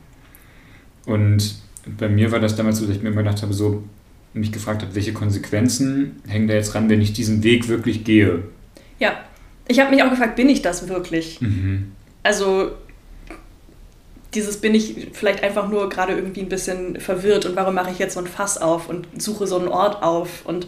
[1.05, 1.55] Und
[1.85, 3.83] bei mir war das damals so, dass ich mir immer gedacht habe, so,
[4.33, 8.43] mich gefragt habe, welche Konsequenzen hängen da jetzt ran, wenn ich diesen Weg wirklich gehe.
[8.99, 9.19] Ja,
[9.67, 11.41] ich habe mich auch gefragt, bin ich das wirklich?
[11.41, 11.91] Mhm.
[12.23, 12.71] Also
[14.33, 17.99] dieses bin ich vielleicht einfach nur gerade irgendwie ein bisschen verwirrt und warum mache ich
[17.99, 20.67] jetzt so ein Fass auf und suche so einen Ort auf und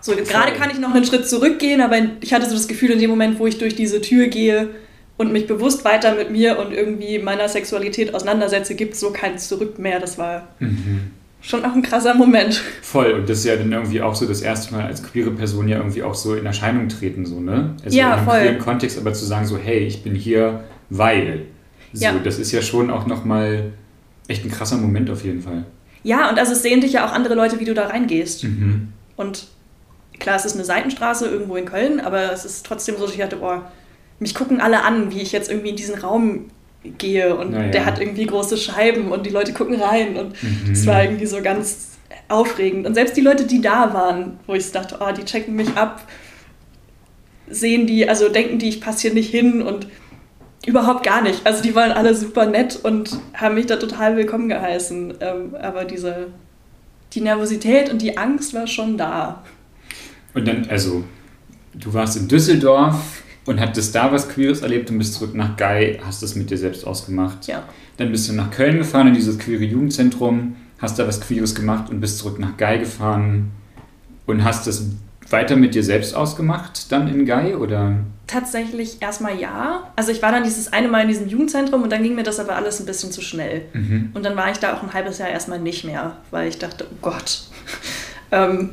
[0.00, 3.00] so gerade kann ich noch einen Schritt zurückgehen, aber ich hatte so das Gefühl in
[3.00, 4.70] dem Moment, wo ich durch diese Tür gehe
[5.18, 9.38] und mich bewusst weiter mit mir und irgendwie meiner Sexualität auseinandersetze, gibt es so kein
[9.38, 9.98] Zurück mehr.
[9.98, 12.62] Das war mhm schon auch ein krasser Moment.
[12.82, 15.68] Voll, und das ist ja dann irgendwie auch so das erste Mal als queere Person
[15.68, 17.74] ja irgendwie auch so in Erscheinung treten, so, ne?
[17.84, 18.40] Also ja, in einem voll.
[18.40, 21.46] queeren Kontext, aber zu sagen so, hey, ich bin hier, weil.
[21.92, 22.14] So, ja.
[22.22, 23.72] das ist ja schon auch nochmal
[24.28, 25.64] echt ein krasser Moment auf jeden Fall.
[26.02, 28.44] Ja, und also es sehen dich ja auch andere Leute, wie du da reingehst.
[28.44, 28.88] Mhm.
[29.16, 29.48] Und
[30.18, 33.20] klar, es ist eine Seitenstraße irgendwo in Köln, aber es ist trotzdem so, dass ich
[33.20, 33.70] dachte, boah,
[34.18, 36.46] mich gucken alle an, wie ich jetzt irgendwie in diesen Raum
[36.82, 37.70] gehe und naja.
[37.70, 40.34] der hat irgendwie große Scheiben und die Leute gucken rein und
[40.70, 40.86] es mhm.
[40.86, 42.86] war irgendwie so ganz aufregend.
[42.86, 46.06] Und selbst die Leute, die da waren, wo ich dachte, oh, die checken mich ab,
[47.48, 49.88] sehen die, also denken die, ich passe hier nicht hin und
[50.66, 51.46] überhaupt gar nicht.
[51.46, 55.14] Also die waren alle super nett und haben mich da total willkommen geheißen.
[55.20, 56.28] Ähm, aber diese,
[57.12, 59.42] die Nervosität und die Angst war schon da.
[60.34, 61.04] Und dann, also,
[61.74, 66.00] du warst in Düsseldorf und hattest da was Queeres erlebt und bist zurück nach Guy,
[66.06, 67.48] hast das mit dir selbst ausgemacht.
[67.48, 67.64] Ja.
[67.96, 71.90] Dann bist du nach Köln gefahren, in dieses queere Jugendzentrum, hast da was Queeres gemacht
[71.90, 73.50] und bist zurück nach Guy gefahren
[74.26, 74.84] und hast das
[75.30, 77.96] weiter mit dir selbst ausgemacht, dann in Guy, oder?
[78.28, 79.90] Tatsächlich erstmal ja.
[79.96, 82.38] Also ich war dann dieses eine Mal in diesem Jugendzentrum und dann ging mir das
[82.38, 83.62] aber alles ein bisschen zu schnell.
[83.72, 84.10] Mhm.
[84.14, 86.86] Und dann war ich da auch ein halbes Jahr erstmal nicht mehr, weil ich dachte,
[86.88, 87.42] oh Gott.
[88.30, 88.70] ähm,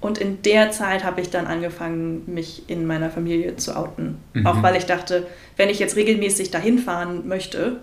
[0.00, 4.18] und in der Zeit habe ich dann angefangen, mich in meiner Familie zu outen.
[4.32, 4.46] Mhm.
[4.46, 7.80] Auch weil ich dachte, wenn ich jetzt regelmäßig dahin fahren möchte,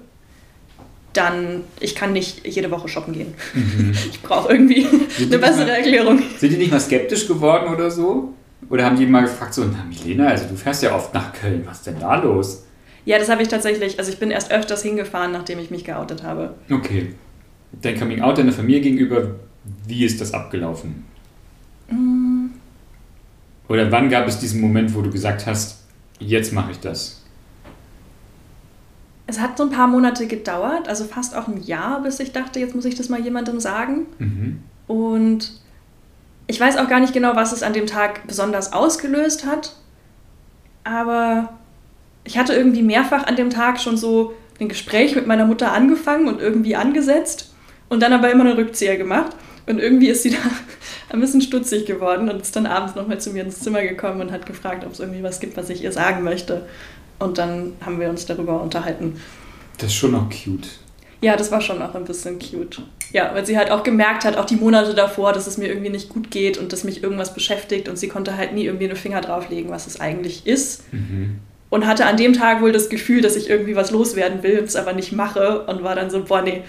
[1.13, 3.33] dann ich kann nicht jede Woche shoppen gehen.
[3.53, 3.93] Mhm.
[4.11, 4.87] Ich brauche irgendwie
[5.21, 6.21] eine bessere mal, Erklärung.
[6.37, 8.33] Sind die nicht mal skeptisch geworden oder so?
[8.69, 11.61] Oder haben die mal gefragt, so, na Milena, also du fährst ja oft nach Köln,
[11.65, 12.65] was ist denn da los?
[13.05, 16.23] Ja, das habe ich tatsächlich, also ich bin erst öfters hingefahren, nachdem ich mich geoutet
[16.23, 16.55] habe.
[16.69, 17.13] Okay.
[17.81, 19.35] Dein Coming Out deiner Familie gegenüber,
[19.85, 21.05] wie ist das abgelaufen?
[21.89, 22.47] Mm.
[23.67, 25.83] Oder wann gab es diesen Moment, wo du gesagt hast,
[26.19, 27.21] jetzt mache ich das?
[29.29, 32.59] Es hat so ein paar Monate gedauert, also fast auch ein Jahr, bis ich dachte,
[32.59, 34.05] jetzt muss ich das mal jemandem sagen.
[34.19, 34.63] Mhm.
[34.87, 35.59] Und
[36.47, 39.75] ich weiß auch gar nicht genau, was es an dem Tag besonders ausgelöst hat.
[40.85, 41.49] Aber
[42.23, 46.29] ich hatte irgendwie mehrfach an dem Tag schon so ein Gespräch mit meiner Mutter angefangen
[46.29, 47.53] und irgendwie angesetzt
[47.89, 49.35] und dann aber immer einen Rückzieher gemacht.
[49.67, 50.37] Und irgendwie ist sie da
[51.09, 54.31] ein bisschen stutzig geworden und ist dann abends nochmal zu mir ins Zimmer gekommen und
[54.31, 56.65] hat gefragt, ob es irgendwie was gibt, was ich ihr sagen möchte.
[57.19, 59.19] Und dann haben wir uns darüber unterhalten.
[59.77, 60.67] Das ist schon auch cute.
[61.21, 62.81] Ja, das war schon auch ein bisschen cute.
[63.11, 65.89] Ja, weil sie halt auch gemerkt hat, auch die Monate davor, dass es mir irgendwie
[65.89, 68.95] nicht gut geht und dass mich irgendwas beschäftigt und sie konnte halt nie irgendwie einen
[68.95, 70.91] Finger drauflegen, was es eigentlich ist.
[70.93, 71.39] Mhm.
[71.69, 74.75] Und hatte an dem Tag wohl das Gefühl, dass ich irgendwie was loswerden will, es
[74.75, 76.61] aber nicht mache und war dann so, boah, nee,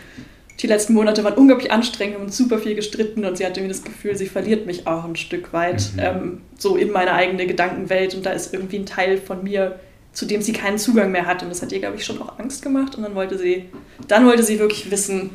[0.61, 3.85] die letzten Monate waren unglaublich anstrengend und super viel gestritten und sie hatte mir das
[3.85, 6.01] Gefühl, sie verliert mich auch ein Stück weit mhm.
[6.01, 9.79] ähm, so in meine eigene Gedankenwelt und da ist irgendwie ein Teil von mir,
[10.13, 12.39] zu dem sie keinen Zugang mehr hat und das hat ihr, glaube ich, schon auch
[12.39, 13.67] Angst gemacht und dann wollte sie,
[14.09, 15.31] dann wollte sie wirklich wissen,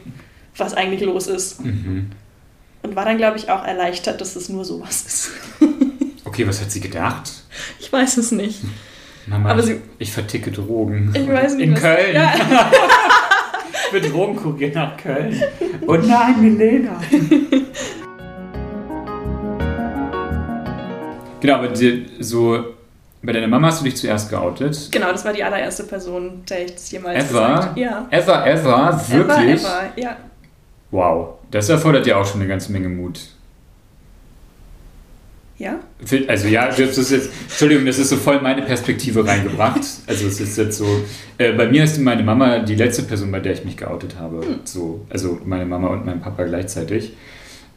[0.58, 1.64] was eigentlich los ist.
[1.64, 2.12] Mhm.
[2.82, 5.32] Und war dann, glaube ich, auch erleichtert, dass es nur sowas ist.
[6.26, 7.32] okay, was hat sie gedacht?
[7.80, 8.60] Ich weiß es nicht.
[9.26, 11.14] Mama, Aber sie, ich verticke Drogen.
[11.16, 11.66] Ich weiß nicht.
[11.66, 12.14] In Köln.
[12.14, 12.34] Ja.
[13.96, 15.42] ich bin Drogenkurier nach Köln.
[15.88, 17.00] Oh nein, Milena.
[21.40, 22.64] genau, aber die, so
[23.22, 24.90] bei deiner Mama hast du dich zuerst geoutet.
[24.92, 27.48] Genau, das war die allererste Person, der ich das jemals ever?
[27.48, 28.08] gesagt Ja.
[28.10, 29.02] Ever, ever?
[29.10, 29.62] Wirklich?
[29.64, 30.18] Ever, ever, ja.
[30.92, 33.20] Wow, das erfordert ja auch schon eine ganze Menge Mut.
[35.58, 35.80] Ja?
[36.28, 39.82] Also ja, das ist jetzt, Entschuldigung, das ist so voll meine Perspektive reingebracht.
[40.08, 41.04] Also es ist jetzt so,
[41.38, 44.46] äh, bei mir ist meine Mama die letzte Person, bei der ich mich geoutet habe.
[44.46, 44.60] Hm.
[44.64, 47.14] So, also meine Mama und mein Papa gleichzeitig.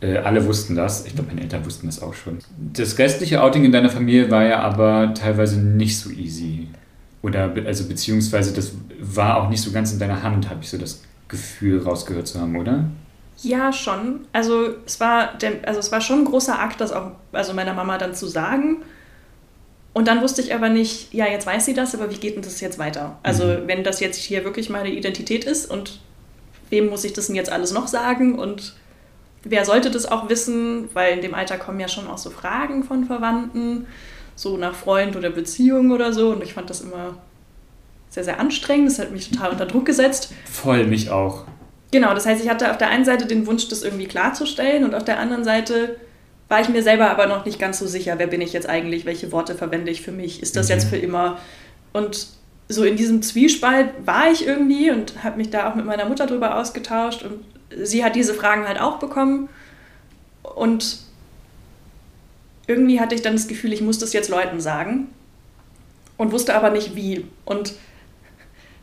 [0.00, 1.06] Äh, alle wussten das.
[1.06, 2.38] Ich glaube, meine Eltern wussten das auch schon.
[2.72, 6.68] Das restliche Outing in deiner Familie war ja aber teilweise nicht so easy.
[7.22, 10.78] Oder also beziehungsweise das war auch nicht so ganz in deiner Hand, habe ich so
[10.78, 12.84] das Gefühl rausgehört zu haben, oder?
[13.42, 14.26] Ja, schon.
[14.32, 17.74] Also es war, der, also es war schon ein großer Akt, das auch also meiner
[17.74, 18.82] Mama dann zu sagen.
[19.92, 22.42] Und dann wusste ich aber nicht, ja, jetzt weiß sie das, aber wie geht denn
[22.42, 23.18] das jetzt weiter?
[23.22, 23.62] Also mhm.
[23.66, 26.00] wenn das jetzt hier wirklich meine Identität ist und
[26.70, 28.74] wem muss ich das denn jetzt alles noch sagen und
[29.42, 30.88] wer sollte das auch wissen?
[30.92, 33.86] Weil in dem Alter kommen ja schon auch so Fragen von Verwandten,
[34.34, 36.30] so nach Freund oder Beziehung oder so.
[36.30, 37.16] Und ich fand das immer
[38.10, 38.90] sehr, sehr anstrengend.
[38.90, 40.32] Das hat mich total unter Druck gesetzt.
[40.44, 41.44] Voll, mich auch.
[41.96, 44.94] Genau, das heißt, ich hatte auf der einen Seite den Wunsch, das irgendwie klarzustellen und
[44.94, 45.96] auf der anderen Seite
[46.46, 49.06] war ich mir selber aber noch nicht ganz so sicher, wer bin ich jetzt eigentlich,
[49.06, 50.74] welche Worte verwende ich für mich, ist das mhm.
[50.74, 51.38] jetzt für immer?
[51.94, 52.26] Und
[52.68, 56.26] so in diesem Zwiespalt war ich irgendwie und habe mich da auch mit meiner Mutter
[56.26, 57.42] drüber ausgetauscht und
[57.82, 59.48] sie hat diese Fragen halt auch bekommen
[60.42, 60.98] und
[62.66, 65.06] irgendwie hatte ich dann das Gefühl, ich muss das jetzt Leuten sagen
[66.18, 67.24] und wusste aber nicht wie.
[67.46, 67.72] Und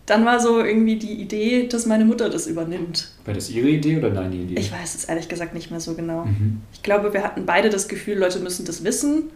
[0.06, 3.12] dann war so irgendwie die Idee, dass meine Mutter das übernimmt.
[3.26, 4.60] War das ihre Idee oder deine Idee?
[4.60, 6.26] Ich weiß es ehrlich gesagt nicht mehr so genau.
[6.26, 6.62] Mhm.
[6.74, 9.30] Ich glaube, wir hatten beide das Gefühl, Leute müssen das wissen.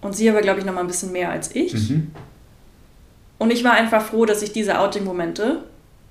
[0.00, 1.74] Und sie aber, glaube ich, noch mal ein bisschen mehr als ich.
[1.74, 2.10] Mhm.
[3.38, 5.62] Und ich war einfach froh, dass ich diese Outing-Momente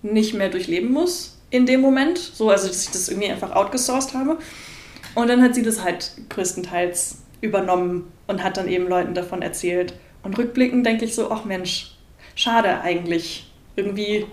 [0.01, 2.17] nicht mehr durchleben muss in dem Moment.
[2.17, 4.37] So, also, dass ich das irgendwie einfach outgesourced habe.
[5.13, 9.93] Und dann hat sie das halt größtenteils übernommen und hat dann eben Leuten davon erzählt.
[10.23, 11.94] Und rückblickend denke ich so, ach Mensch,
[12.35, 13.51] schade eigentlich.
[13.75, 14.25] Irgendwie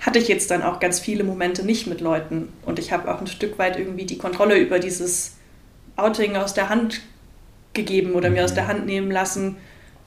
[0.00, 3.20] hatte ich jetzt dann auch ganz viele Momente nicht mit Leuten und ich habe auch
[3.20, 5.36] ein Stück weit irgendwie die Kontrolle über dieses
[5.96, 7.00] Outing aus der Hand
[7.72, 9.56] gegeben oder mir aus der Hand nehmen lassen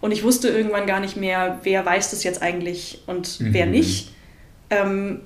[0.01, 3.53] und ich wusste irgendwann gar nicht mehr, wer weiß das jetzt eigentlich und mhm.
[3.53, 4.13] wer nicht,
[4.69, 5.21] ähm,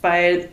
[0.00, 0.48] weil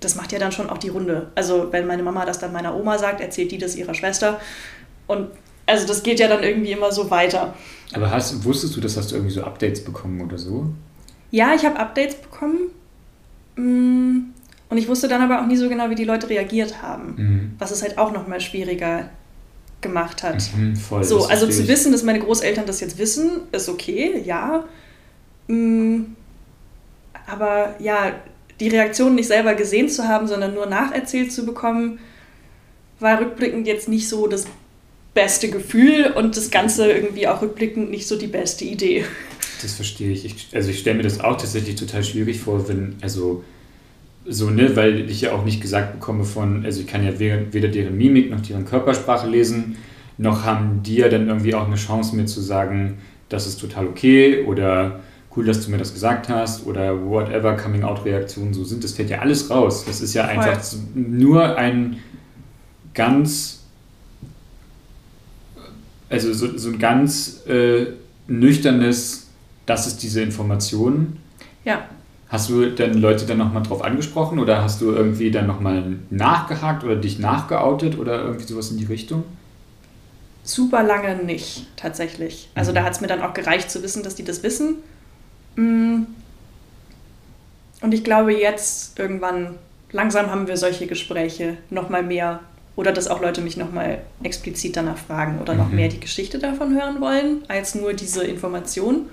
[0.00, 1.30] das macht ja dann schon auch die Runde.
[1.34, 4.40] Also wenn meine Mama das dann meiner Oma sagt, erzählt die das ihrer Schwester
[5.06, 5.28] und
[5.64, 7.54] also das geht ja dann irgendwie immer so weiter.
[7.94, 10.66] Aber hast, wusstest du, dass hast du irgendwie so Updates bekommen oder so?
[11.30, 12.58] Ja, ich habe Updates bekommen.
[13.56, 14.32] Mm,
[14.68, 17.14] und ich wusste dann aber auch nie so genau, wie die Leute reagiert haben.
[17.16, 17.52] Mhm.
[17.58, 19.10] Was es halt auch nochmal schwieriger
[19.80, 20.48] gemacht hat.
[20.56, 24.64] Mhm, voll, so, also zu wissen, dass meine Großeltern das jetzt wissen, ist okay, ja.
[25.48, 26.02] Mm,
[27.26, 28.12] aber ja,
[28.60, 31.98] die Reaktion nicht selber gesehen zu haben, sondern nur nacherzählt zu bekommen,
[33.00, 34.46] war rückblickend jetzt nicht so das
[35.14, 39.04] beste Gefühl und das Ganze irgendwie auch rückblickend nicht so die beste Idee.
[39.60, 40.24] Das verstehe ich.
[40.24, 43.44] ich also ich stelle mir das auch tatsächlich total schwierig vor, wenn, also
[44.26, 47.68] so, ne, weil ich ja auch nicht gesagt bekomme von, also ich kann ja weder
[47.68, 49.76] deren Mimik noch deren Körpersprache lesen,
[50.18, 52.98] noch haben die ja dann irgendwie auch eine Chance mir zu sagen,
[53.28, 55.00] das ist total okay oder
[55.36, 59.18] cool, dass du mir das gesagt hast oder whatever, Coming-out-Reaktionen so sind, das fällt ja
[59.18, 59.84] alles raus.
[59.86, 60.38] Das ist ja Voll.
[60.38, 60.62] einfach
[60.94, 61.98] nur ein
[62.94, 63.61] ganz
[66.12, 67.86] also so, so ein ganz äh,
[68.26, 69.28] nüchternes,
[69.64, 71.16] das ist diese Information.
[71.64, 71.86] Ja.
[72.28, 76.84] Hast du denn Leute dann nochmal drauf angesprochen oder hast du irgendwie dann nochmal nachgehakt
[76.84, 79.24] oder dich nachgeoutet oder irgendwie sowas in die Richtung?
[80.44, 82.50] Super lange nicht, tatsächlich.
[82.54, 82.76] Also mhm.
[82.76, 84.76] da hat es mir dann auch gereicht zu wissen, dass die das wissen.
[85.56, 86.02] Mm.
[87.80, 89.56] Und ich glaube, jetzt irgendwann,
[89.92, 92.40] langsam haben wir solche Gespräche nochmal mehr
[92.76, 95.76] oder dass auch Leute mich nochmal explizit danach fragen oder noch mhm.
[95.76, 99.10] mehr die Geschichte davon hören wollen, als nur diese Information.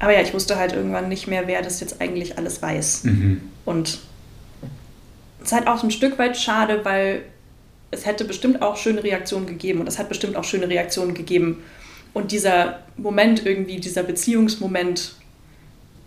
[0.00, 3.04] Aber ja, ich wusste halt irgendwann nicht mehr, wer das jetzt eigentlich alles weiß.
[3.04, 3.40] Mhm.
[3.64, 4.00] Und
[5.40, 7.22] es ist halt auch ein Stück weit schade, weil
[7.90, 11.62] es hätte bestimmt auch schöne Reaktionen gegeben und es hat bestimmt auch schöne Reaktionen gegeben.
[12.12, 15.14] Und dieser Moment irgendwie, dieser Beziehungsmoment,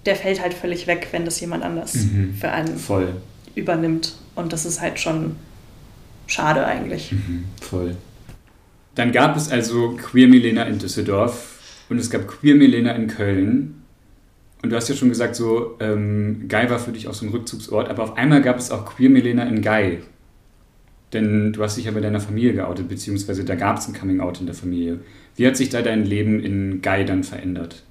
[0.08, 2.34] der fällt halt völlig weg, wenn das jemand anders mhm.
[2.34, 3.10] für einen voll.
[3.56, 4.16] übernimmt.
[4.36, 5.36] Und das ist halt schon
[6.28, 7.12] schade eigentlich.
[7.12, 7.96] Mhm, voll.
[8.96, 13.84] Dann gab es also Queer Milena in Düsseldorf und es gab Queer Milena in Köln.
[14.64, 17.30] Und du hast ja schon gesagt, so ähm, Guy war für dich auch so ein
[17.30, 20.00] Rückzugsort, aber auf einmal gab es auch Queer Milena in Guy.
[21.14, 24.40] Denn du hast dich ja bei deiner Familie geoutet, beziehungsweise da gab es ein Coming-out
[24.40, 25.00] in der Familie.
[25.36, 27.84] Wie hat sich da dein Leben in Guy dann verändert?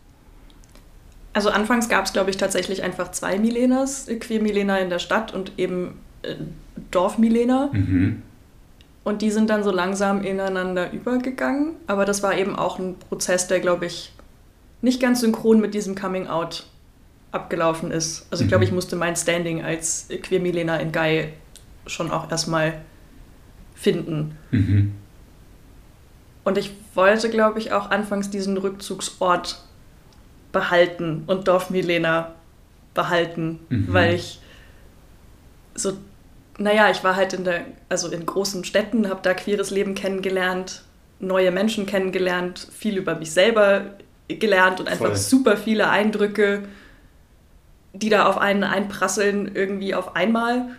[1.37, 5.53] Also anfangs gab es, glaube ich, tatsächlich einfach zwei Milenas, Queer-Milena in der Stadt und
[5.59, 6.35] eben äh,
[6.91, 7.69] Dorf-Milena.
[7.75, 8.23] Mhm.
[9.05, 11.75] Und die sind dann so langsam ineinander übergegangen.
[11.89, 14.15] Aber das war eben auch ein Prozess, der, glaube ich,
[14.81, 16.65] nicht ganz synchron mit diesem Coming-out
[17.33, 18.27] abgelaufen ist.
[18.31, 18.69] Also ich glaube, mhm.
[18.69, 21.35] ich musste mein Standing als Queer-Milena in Guy
[21.87, 22.81] schon auch erstmal
[23.75, 24.39] finden.
[24.53, 24.95] Mhm.
[26.45, 29.66] Und ich wollte, glaube ich, auch anfangs diesen Rückzugsort
[30.57, 32.33] behalten und Dorf Milena
[32.95, 33.93] behalten, mhm.
[33.93, 34.41] weil ich
[35.75, 35.93] so,
[36.57, 40.83] naja, ich war halt in der, also in großen Städten, habe da queeres Leben kennengelernt,
[41.21, 43.97] neue Menschen kennengelernt, viel über mich selber
[44.29, 45.17] gelernt und einfach Voll.
[45.17, 46.63] super viele Eindrücke,
[47.93, 50.71] die da auf einen einprasseln, irgendwie auf einmal.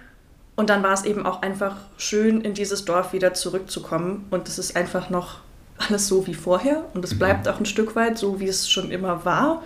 [0.56, 4.26] Und dann war es eben auch einfach schön, in dieses Dorf wieder zurückzukommen.
[4.32, 5.42] Und es ist einfach noch
[5.78, 6.86] alles so wie vorher.
[6.94, 7.20] Und es mhm.
[7.20, 9.64] bleibt auch ein Stück weit so, wie es schon immer war.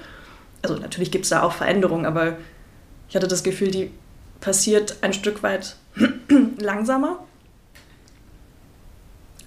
[0.62, 2.38] Also natürlich gibt es da auch Veränderungen, aber
[3.10, 3.92] ich hatte das Gefühl, die
[4.40, 5.76] passiert ein Stück weit
[6.58, 7.20] langsamer.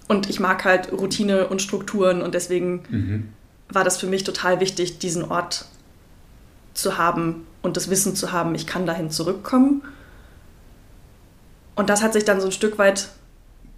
[0.07, 3.29] Und ich mag halt Routine und Strukturen und deswegen mhm.
[3.68, 5.66] war das für mich total wichtig, diesen Ort
[6.74, 9.83] zu haben und das Wissen zu haben, ich kann dahin zurückkommen
[11.77, 13.09] und das hat sich dann so ein Stück weit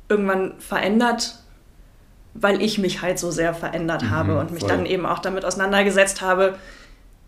[0.09, 1.38] irgendwann verändert,
[2.40, 4.70] weil ich mich halt so sehr verändert mhm, habe und mich voll.
[4.70, 6.59] dann eben auch damit auseinandergesetzt habe,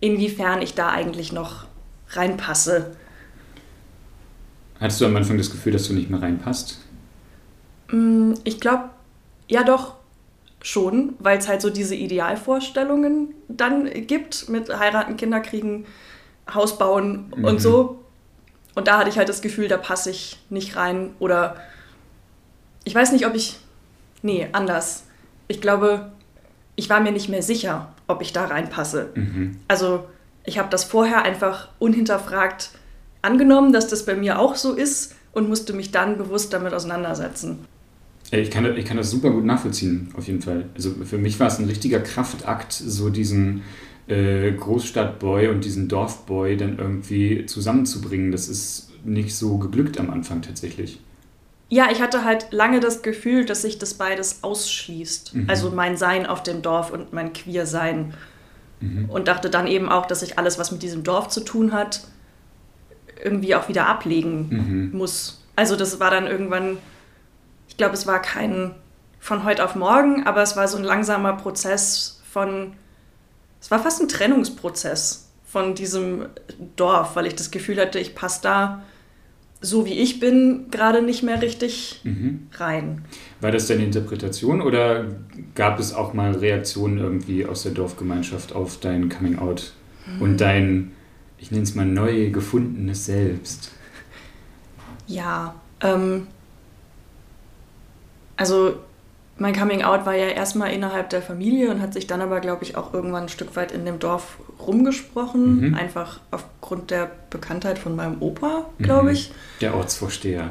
[0.01, 1.67] inwiefern ich da eigentlich noch
[2.11, 2.97] reinpasse.
[4.81, 6.79] Hattest du am Anfang das Gefühl, dass du nicht mehr reinpasst?
[7.91, 8.91] Mm, ich glaube,
[9.49, 9.95] ja doch
[10.63, 15.87] schon, weil es halt so diese Idealvorstellungen dann gibt mit heiraten, Kinder kriegen,
[16.53, 17.45] Haus bauen mhm.
[17.45, 18.05] und so.
[18.75, 21.11] Und da hatte ich halt das Gefühl, da passe ich nicht rein.
[21.19, 21.57] Oder
[22.85, 23.59] ich weiß nicht, ob ich.
[24.23, 25.05] Nee, anders.
[25.47, 26.13] Ich glaube,
[26.77, 29.11] ich war mir nicht mehr sicher, ob ich da reinpasse.
[29.15, 29.57] Mhm.
[29.69, 30.05] Also
[30.45, 32.71] ich habe das vorher einfach unhinterfragt
[33.23, 37.59] angenommen, dass das bei mir auch so ist und musste mich dann bewusst damit auseinandersetzen.
[38.31, 40.67] Ich kann, ich kann das super gut nachvollziehen, auf jeden Fall.
[40.75, 43.63] Also für mich war es ein richtiger Kraftakt, so diesen
[44.07, 48.31] äh, Großstadtboy und diesen Dorfboy dann irgendwie zusammenzubringen.
[48.31, 51.01] Das ist nicht so geglückt am Anfang tatsächlich.
[51.69, 55.35] Ja, ich hatte halt lange das Gefühl, dass sich das beides ausschließt.
[55.35, 55.51] Mhm.
[55.51, 58.15] Also mein Sein auf dem Dorf und mein Queer-Sein.
[58.81, 59.11] Mhm.
[59.11, 62.03] Und dachte dann eben auch, dass ich alles, was mit diesem Dorf zu tun hat,
[63.23, 64.97] irgendwie auch wieder ablegen mhm.
[64.97, 65.45] muss.
[65.57, 66.79] Also das war dann irgendwann,
[67.69, 68.75] ich glaube, es war kein
[69.19, 72.75] von heute auf morgen, aber es war so ein langsamer Prozess von
[73.61, 76.27] es war fast ein Trennungsprozess von diesem
[76.77, 78.83] Dorf, weil ich das Gefühl hatte, ich passe da
[79.61, 82.47] so wie ich bin gerade nicht mehr richtig mhm.
[82.55, 83.05] rein.
[83.41, 85.07] War das deine Interpretation oder
[85.55, 89.73] gab es auch mal Reaktionen irgendwie aus der Dorfgemeinschaft auf dein Coming Out
[90.07, 90.23] mhm.
[90.23, 90.93] und dein,
[91.39, 93.73] ich nenne es mal, neu gefundenes Selbst?
[95.07, 96.27] Ja, ähm,
[98.37, 98.79] also
[99.39, 102.65] mein Coming Out war ja erstmal innerhalb der Familie und hat sich dann aber, glaube
[102.65, 105.69] ich, auch irgendwann ein Stück weit in dem Dorf rumgesprochen.
[105.69, 105.75] Mhm.
[105.75, 109.15] Einfach aufgrund der Bekanntheit von meinem Opa, glaube mhm.
[109.15, 109.33] ich.
[109.61, 110.51] Der Ortsvorsteher.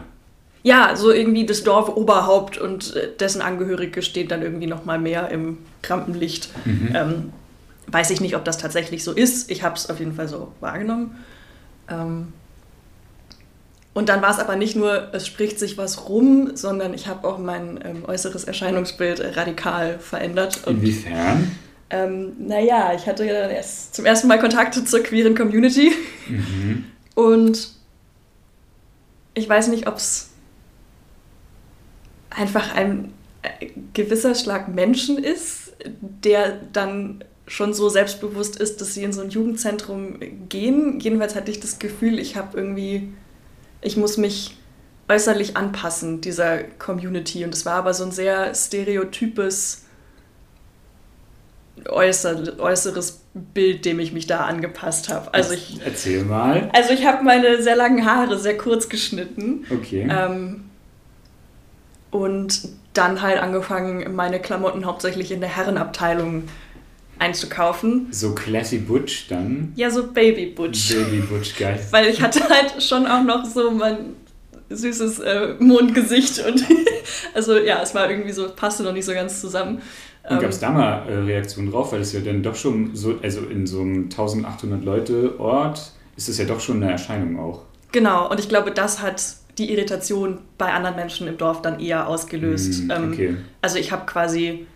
[0.64, 5.60] Ja, so irgendwie das Dorfoberhaupt und äh, dessen Angehörige stehen dann irgendwie nochmal mehr im
[5.82, 6.50] Krampenlicht.
[6.66, 6.90] Mhm.
[6.94, 7.34] Ähm,
[7.88, 9.50] weiß ich nicht, ob das tatsächlich so ist.
[9.52, 11.18] Ich habe es auf jeden Fall so wahrgenommen.
[11.90, 12.34] Ähm,
[13.98, 17.28] und dann war es aber nicht nur, es spricht sich was rum, sondern ich habe
[17.28, 20.68] auch mein ähm, äußeres Erscheinungsbild radikal verändert.
[20.68, 21.52] Und, Inwiefern?
[21.90, 25.94] Ähm, naja, ich hatte ja dann erst zum ersten Mal Kontakte zur queeren Community.
[26.28, 26.86] Mhm.
[27.16, 27.70] Und
[29.34, 30.30] ich weiß nicht, ob es
[32.30, 35.74] einfach ein äh, gewisser Schlag Menschen ist,
[36.24, 41.00] der dann schon so selbstbewusst ist, dass sie in so ein Jugendzentrum gehen.
[41.00, 43.12] Jedenfalls hatte ich das Gefühl, ich habe irgendwie
[43.88, 44.56] ich muss mich
[45.10, 47.44] äußerlich anpassen dieser Community.
[47.44, 49.86] Und es war aber so ein sehr stereotypes
[51.88, 55.34] äußer, äußeres Bild, dem ich mich da angepasst habe.
[55.34, 56.70] Also ich, Erzähl mal.
[56.74, 59.66] Also ich habe meine sehr langen Haare sehr kurz geschnitten.
[59.70, 60.08] Okay.
[60.10, 60.66] Ähm,
[62.12, 66.44] und dann halt angefangen, meine Klamotten hauptsächlich in der Herrenabteilung
[67.20, 68.08] einzukaufen.
[68.12, 69.74] So Classy Butch dann?
[69.76, 70.96] Ja, so Baby Butch.
[70.96, 71.80] Baby Butch, geil.
[71.92, 74.16] Weil ich hatte halt schon auch noch so mein
[74.70, 76.64] süßes äh, Mondgesicht und
[77.34, 79.82] also ja, es war irgendwie so, passte noch nicht so ganz zusammen.
[80.30, 82.96] Und gab es ähm, da mal äh, Reaktionen drauf, weil es ja dann doch schon
[82.96, 87.40] so, also in so einem 1800 Leute Ort ist es ja doch schon eine Erscheinung
[87.40, 87.62] auch.
[87.92, 89.24] Genau, und ich glaube, das hat
[89.58, 92.86] die Irritation bei anderen Menschen im Dorf dann eher ausgelöst.
[92.88, 93.28] Mm, okay.
[93.28, 94.68] ähm, also ich habe quasi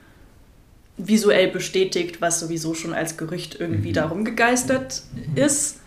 [1.08, 3.94] visuell bestätigt, was sowieso schon als Gerücht irgendwie mhm.
[3.94, 5.04] darum gegeistert
[5.36, 5.78] ist.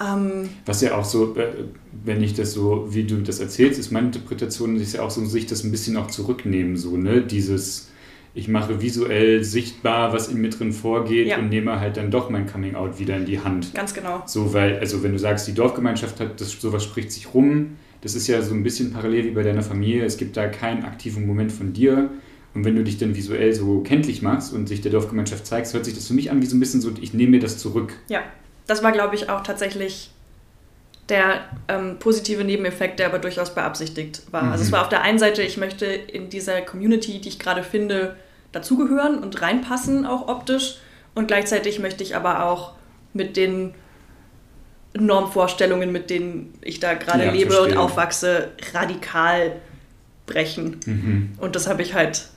[0.00, 1.52] Ähm, was ja auch so, äh,
[2.04, 5.24] wenn ich das so, wie du das erzählst, ist meine Interpretation, ist ja auch so,
[5.24, 7.90] sich das ein bisschen auch zurücknehmen, so, ne, dieses,
[8.34, 11.38] ich mache visuell sichtbar, was in mir drin vorgeht ja.
[11.38, 13.72] und nehme halt dann doch mein Coming Out wieder in die Hand.
[13.74, 14.24] Ganz genau.
[14.26, 18.16] So, weil, also wenn du sagst, die Dorfgemeinschaft hat, das, sowas spricht sich rum, das
[18.16, 21.24] ist ja so ein bisschen parallel wie bei deiner Familie, es gibt da keinen aktiven
[21.24, 22.10] Moment von dir,
[22.54, 25.84] und wenn du dich dann visuell so kenntlich machst und sich der Dorfgemeinschaft zeigst, hört
[25.84, 27.94] sich das für mich an wie so ein bisschen so, ich nehme mir das zurück.
[28.08, 28.22] Ja,
[28.66, 30.10] das war, glaube ich, auch tatsächlich
[31.08, 34.44] der ähm, positive Nebeneffekt, der aber durchaus beabsichtigt war.
[34.44, 34.52] Mhm.
[34.52, 34.74] Also es mhm.
[34.74, 38.16] war auf der einen Seite, ich möchte in dieser Community, die ich gerade finde,
[38.52, 40.78] dazugehören und reinpassen, auch optisch.
[41.14, 42.72] Und gleichzeitig möchte ich aber auch
[43.12, 43.74] mit den
[44.96, 47.72] Normvorstellungen, mit denen ich da gerade ja, lebe verstehe.
[47.72, 49.56] und aufwachse, radikal
[50.26, 50.80] brechen.
[50.86, 51.32] Mhm.
[51.38, 52.28] Und das habe ich halt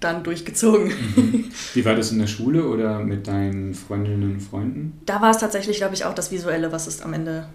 [0.00, 0.92] dann durchgezogen.
[1.16, 1.50] Mhm.
[1.74, 5.00] Wie war das in der Schule oder mit deinen Freundinnen und Freunden?
[5.06, 7.48] Da war es tatsächlich, glaube ich, auch das Visuelle, was es am Ende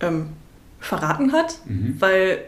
[0.00, 0.28] ähm,
[0.80, 1.96] verraten hat, mhm.
[1.98, 2.38] weil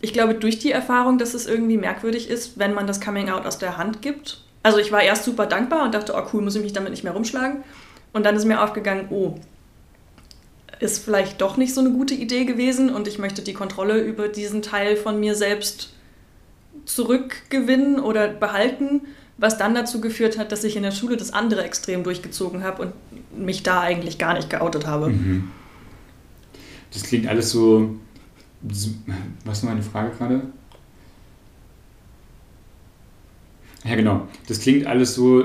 [0.00, 3.46] ich glaube, durch die Erfahrung, dass es irgendwie merkwürdig ist, wenn man das Coming Out
[3.46, 4.42] aus der Hand gibt.
[4.62, 7.04] Also ich war erst super dankbar und dachte, oh cool, muss ich mich damit nicht
[7.04, 7.64] mehr rumschlagen.
[8.12, 9.38] Und dann ist mir aufgegangen, oh,
[10.80, 14.28] ist vielleicht doch nicht so eine gute Idee gewesen und ich möchte die Kontrolle über
[14.28, 15.93] diesen Teil von mir selbst
[16.86, 19.02] zurückgewinnen oder behalten,
[19.36, 22.82] was dann dazu geführt hat, dass ich in der Schule das andere extrem durchgezogen habe
[22.82, 22.92] und
[23.36, 25.08] mich da eigentlich gar nicht geoutet habe.
[25.10, 25.50] Mhm.
[26.92, 27.96] Das klingt alles so.
[29.44, 30.42] Was war meine Frage gerade?
[33.84, 34.26] Ja, genau.
[34.48, 35.44] Das klingt alles so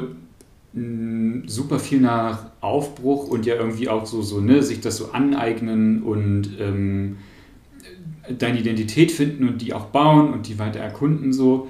[0.73, 5.11] mh, super viel nach Aufbruch und ja irgendwie auch so, so ne, sich das so
[5.11, 7.17] aneignen und ähm,
[8.37, 11.67] deine Identität finden und die auch bauen und die weiter erkunden so.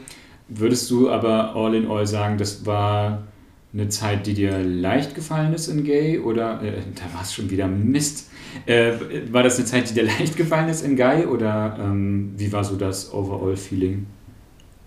[0.47, 3.23] Würdest du aber all in all sagen, das war
[3.71, 7.49] eine Zeit, die dir leicht gefallen ist in Gay oder äh, da war es schon
[7.49, 8.29] wieder Mist.
[8.65, 8.93] Äh,
[9.31, 12.63] war das eine Zeit, die dir leicht gefallen ist in Gay oder ähm, wie war
[12.63, 14.07] so das Overall-Feeling?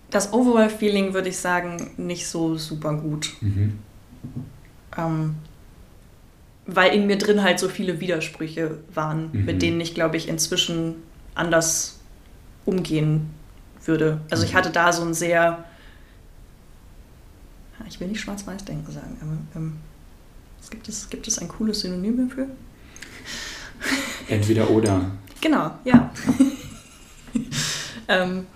[0.09, 3.31] Das Overall-Feeling würde ich sagen, nicht so super gut.
[3.41, 3.79] Mhm.
[4.97, 5.35] Ähm,
[6.65, 9.45] weil in mir drin halt so viele Widersprüche waren, mhm.
[9.45, 10.95] mit denen ich, glaube ich, inzwischen
[11.35, 11.99] anders
[12.65, 13.29] umgehen
[13.83, 14.21] würde.
[14.29, 14.57] Also ich mhm.
[14.57, 15.65] hatte da so ein sehr,
[17.87, 19.77] ich will nicht schwarz-weiß denken sagen, aber ähm,
[20.73, 22.47] gibt, es, gibt es ein cooles Synonym dafür?
[24.27, 25.11] Entweder oder.
[25.39, 26.11] Genau, ja.
[28.07, 28.47] ähm,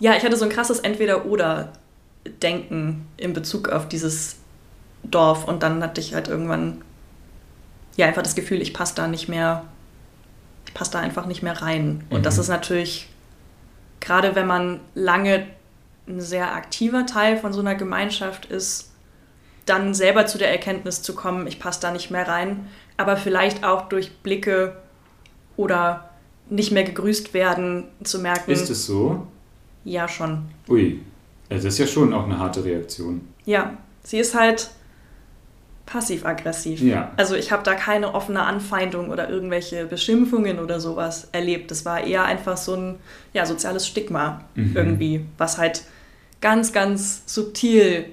[0.00, 4.38] ja, ich hatte so ein krasses Entweder-Oder-Denken in Bezug auf dieses
[5.04, 6.82] Dorf und dann hatte ich halt irgendwann
[7.96, 9.66] ja einfach das Gefühl, ich passe da nicht mehr
[10.70, 12.04] ich passe da einfach nicht mehr rein.
[12.10, 12.22] Und mhm.
[12.22, 13.08] das ist natürlich,
[13.98, 15.46] gerade wenn man lange
[16.06, 18.92] ein sehr aktiver Teil von so einer Gemeinschaft ist,
[19.66, 23.64] dann selber zu der Erkenntnis zu kommen, ich passe da nicht mehr rein, aber vielleicht
[23.64, 24.76] auch durch Blicke
[25.56, 26.10] oder
[26.48, 28.50] nicht mehr gegrüßt werden zu merken.
[28.50, 29.26] Ist es so?
[29.84, 30.48] Ja, schon.
[30.68, 31.00] Ui,
[31.48, 33.22] das ist ja schon auch eine harte Reaktion.
[33.44, 34.70] Ja, sie ist halt
[35.90, 36.80] passiv-aggressiv.
[36.80, 37.10] Ja.
[37.16, 41.70] Also ich habe da keine offene Anfeindung oder irgendwelche Beschimpfungen oder sowas erlebt.
[41.70, 42.96] Das war eher einfach so ein
[43.32, 44.76] ja, soziales Stigma mhm.
[44.76, 45.82] irgendwie, was halt
[46.40, 48.06] ganz, ganz subtil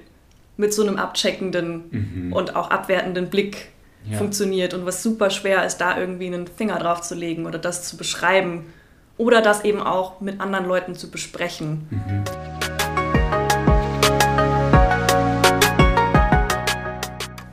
[0.56, 2.32] mit so einem abcheckenden mhm.
[2.32, 3.68] und auch abwertenden Blick
[4.10, 4.18] ja.
[4.18, 7.88] funktioniert und was super schwer ist, da irgendwie einen Finger drauf zu legen oder das
[7.88, 8.66] zu beschreiben
[9.16, 11.86] oder das eben auch mit anderen Leuten zu besprechen.
[11.90, 12.77] Mhm.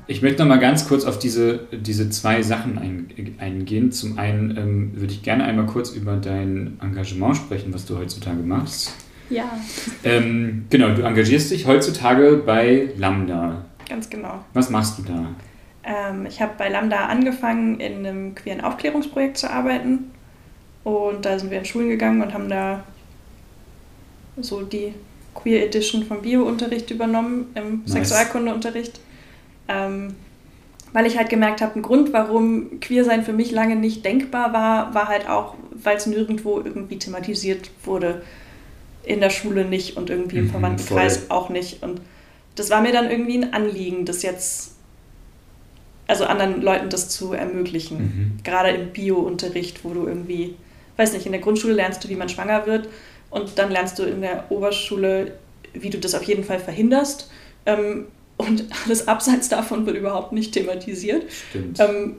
[0.07, 3.91] Ich möchte noch mal ganz kurz auf diese, diese zwei Sachen ein, eingehen.
[3.91, 8.41] Zum einen ähm, würde ich gerne einmal kurz über dein Engagement sprechen, was du heutzutage
[8.41, 8.93] machst.
[9.29, 9.45] Ja.
[10.03, 13.65] Ähm, genau, du engagierst dich heutzutage bei Lambda.
[13.89, 14.45] Ganz genau.
[14.53, 15.27] Was machst du da?
[15.83, 20.11] Ähm, ich habe bei Lambda angefangen, in einem queeren Aufklärungsprojekt zu arbeiten.
[20.83, 22.83] Und da sind wir in Schulen gegangen und haben da
[24.37, 24.93] so die
[25.33, 27.91] Queer Edition vom Bio-Unterricht übernommen, im nice.
[27.91, 28.99] Sexualkundeunterricht.
[29.67, 30.15] Ähm,
[30.95, 34.93] weil ich halt gemerkt habe, ein Grund, warum Queersein für mich lange nicht denkbar war,
[34.93, 38.21] war halt auch, weil es nirgendwo irgendwie thematisiert wurde.
[39.03, 41.37] In der Schule nicht und irgendwie im mhm, Verwandtenkreis voll.
[41.37, 41.83] auch nicht.
[41.83, 41.99] Und
[42.55, 44.75] das war mir dann irgendwie ein Anliegen, das jetzt,
[46.07, 47.97] also anderen Leuten das zu ermöglichen.
[47.97, 48.43] Mhm.
[48.43, 50.55] Gerade im Bio-Unterricht, wo du irgendwie,
[50.95, 52.87] weiß nicht, in der Grundschule lernst du, wie man schwanger wird
[53.29, 55.33] und dann lernst du in der Oberschule,
[55.73, 57.29] wie du das auf jeden Fall verhinderst.
[57.65, 58.05] Ähm,
[58.37, 61.23] und alles abseits davon wird überhaupt nicht thematisiert.
[61.49, 61.79] Stimmt.
[61.79, 62.17] Ähm,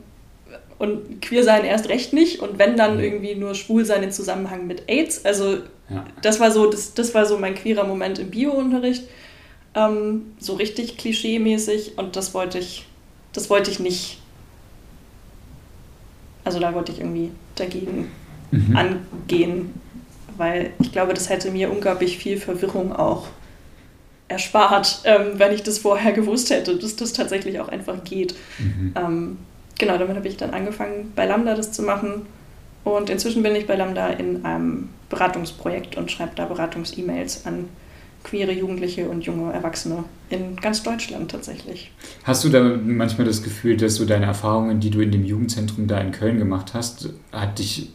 [0.78, 2.40] Und queer sein erst recht nicht.
[2.40, 5.24] Und wenn dann irgendwie nur schwul sein im Zusammenhang mit AIDS.
[5.24, 5.58] Also
[5.88, 6.04] ja.
[6.20, 9.04] das war so, das, das war so mein queerer Moment im Biounterricht.
[9.74, 11.96] Ähm, so richtig klischee-mäßig.
[11.96, 12.84] Und das wollte ich,
[13.32, 14.18] das wollte ich nicht.
[16.44, 18.10] Also da wollte ich irgendwie dagegen
[18.50, 18.76] mhm.
[18.76, 19.74] angehen.
[20.36, 23.28] Weil ich glaube, das hätte mir unglaublich viel Verwirrung auch
[24.28, 28.34] erspart, ähm, wenn ich das vorher gewusst hätte, dass das tatsächlich auch einfach geht.
[28.58, 28.94] Mhm.
[28.96, 29.38] Ähm,
[29.78, 32.26] genau, damit habe ich dann angefangen, bei Lambda das zu machen.
[32.84, 37.68] Und inzwischen bin ich bei Lambda in einem Beratungsprojekt und schreibe da Beratungs-E-Mails an
[38.22, 41.92] queere Jugendliche und junge Erwachsene in ganz Deutschland tatsächlich.
[42.24, 45.86] Hast du da manchmal das Gefühl, dass du deine Erfahrungen, die du in dem Jugendzentrum
[45.86, 47.90] da in Köln gemacht hast, hat dich,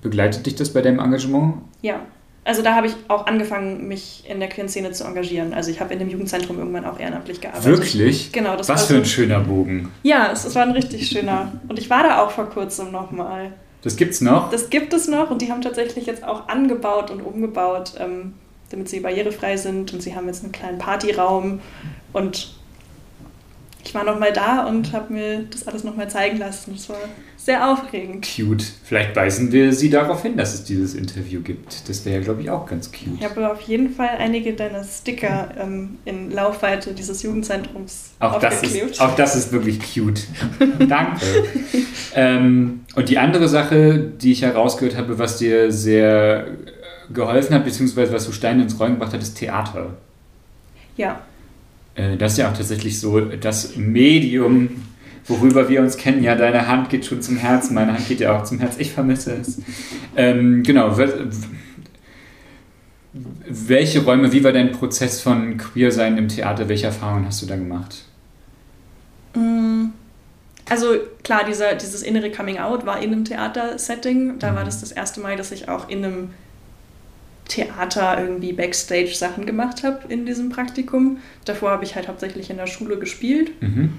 [0.00, 1.56] begleitet dich das bei deinem Engagement?
[1.82, 2.00] Ja,
[2.44, 5.54] also da habe ich auch angefangen, mich in der queeren Szene zu engagieren.
[5.54, 7.66] Also ich habe in dem Jugendzentrum irgendwann auch ehrenamtlich gearbeitet.
[7.66, 8.32] Wirklich?
[8.32, 8.56] Genau.
[8.56, 9.90] Das Was für so, ein schöner Bogen.
[10.02, 11.52] Ja, es, es, war ein richtig schöner.
[11.68, 13.52] Und ich war da auch vor kurzem nochmal.
[13.82, 14.50] Das gibt's noch?
[14.50, 18.34] Das gibt es noch und die haben tatsächlich jetzt auch angebaut und umgebaut, ähm,
[18.70, 19.94] damit sie barrierefrei sind.
[19.94, 21.60] Und sie haben jetzt einen kleinen Partyraum
[22.12, 22.54] und
[23.84, 26.72] ich war nochmal da und habe mir das alles nochmal zeigen lassen.
[26.74, 26.96] Das war
[27.36, 28.26] sehr aufregend.
[28.26, 28.64] Cute.
[28.82, 31.88] Vielleicht weisen wir Sie darauf hin, dass es dieses Interview gibt.
[31.88, 33.18] Das wäre, glaube ich, auch ganz cute.
[33.18, 38.84] Ich habe auf jeden Fall einige deiner Sticker ähm, in Laufweite dieses Jugendzentrums auch aufgeklebt.
[38.84, 40.22] Das ist, auch das ist wirklich cute.
[40.88, 41.26] Danke.
[42.14, 46.46] ähm, und die andere Sache, die ich herausgehört habe, was dir sehr
[47.12, 49.90] geholfen hat, beziehungsweise was so Steine ins Rollen gebracht hat, ist Theater.
[50.96, 51.20] Ja.
[51.94, 54.82] Äh, das ist ja auch tatsächlich so das Medium,
[55.26, 56.22] worüber wir uns kennen.
[56.22, 58.76] Ja, deine Hand geht schon zum Herzen, meine Hand geht ja auch zum Herz.
[58.78, 59.60] Ich vermisse es.
[60.16, 60.96] Ähm, genau.
[63.48, 66.68] Welche Räume, wie war dein Prozess von Queer-Sein im Theater?
[66.68, 68.04] Welche Erfahrungen hast du da gemacht?
[69.34, 69.86] Mm,
[70.68, 74.38] also klar, dieser, dieses innere Coming-out war in einem Theater-Setting.
[74.38, 74.56] Da mhm.
[74.56, 76.30] war das das erste Mal, dass ich auch in einem
[77.48, 81.18] Theater irgendwie Backstage-Sachen gemacht habe in diesem Praktikum.
[81.44, 83.50] Davor habe ich halt hauptsächlich in der Schule gespielt.
[83.60, 83.92] Mhm.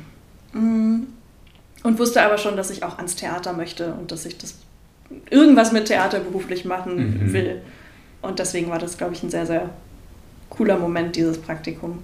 [0.54, 1.08] Mm.
[1.84, 4.56] Und wusste aber schon, dass ich auch ans Theater möchte und dass ich das
[5.30, 7.34] irgendwas mit Theater beruflich machen mhm.
[7.34, 7.62] will.
[8.24, 9.70] Und deswegen war das, glaube ich, ein sehr, sehr
[10.50, 12.04] cooler Moment, dieses Praktikum.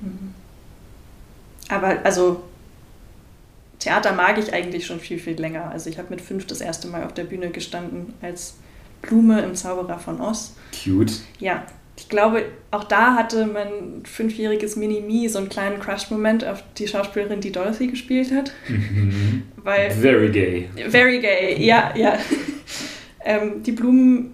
[0.00, 0.34] Mhm.
[1.68, 2.42] Aber also
[3.78, 5.70] Theater mag ich eigentlich schon viel, viel länger.
[5.70, 8.54] Also ich habe mit fünf das erste Mal auf der Bühne gestanden als
[9.06, 10.54] Blume im Zauberer von Oz.
[10.72, 11.12] Cute.
[11.38, 11.64] Ja,
[11.96, 17.40] ich glaube, auch da hatte mein fünfjähriges Mini-Me so einen kleinen Crush-Moment auf die Schauspielerin,
[17.40, 18.52] die Dorothy gespielt hat.
[18.68, 19.44] Mhm.
[19.56, 20.68] Weil, very gay.
[20.88, 22.18] Very gay, ja, ja.
[23.24, 24.32] ähm, die Blumen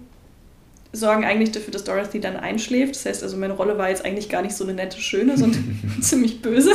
[0.91, 2.95] sorgen eigentlich dafür, dass Dorothy dann einschläft.
[2.95, 5.79] Das heißt also, meine Rolle war jetzt eigentlich gar nicht so eine nette, schöne, sondern
[6.01, 6.71] ziemlich böse.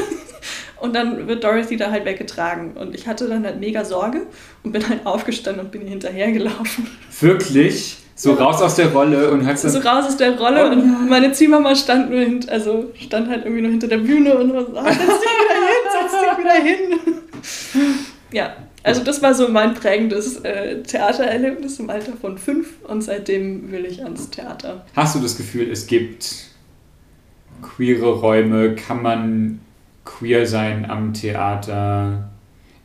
[0.81, 2.73] Und dann wird Dorothy da halt weggetragen.
[2.73, 4.23] Und ich hatte dann halt mega Sorge
[4.63, 6.87] und bin halt aufgestanden und bin ihr hinterhergelaufen.
[7.21, 7.99] Wirklich?
[8.19, 8.45] So ja.
[8.45, 9.59] raus aus der Rolle und hat.
[9.59, 13.45] So raus aus der Rolle oh, und meine Ziehmama stand nur hinter, also stand halt
[13.45, 16.39] irgendwie nur hinter der Bühne und war so, ah, setz dich wieder hin, setz dich
[16.39, 17.95] wieder hin.
[18.33, 23.71] ja, also das war so mein prägendes äh, Theatererlebnis im Alter von fünf und seitdem
[23.71, 24.87] will ich ans Theater.
[24.95, 26.47] Hast du das Gefühl, es gibt
[27.61, 29.61] queere Räume, kann man
[30.07, 32.31] queer sein am Theater?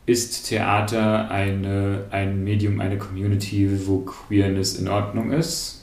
[0.04, 5.78] Ist Theater eine, ein Medium, eine Community, wo Queerness in Ordnung ist?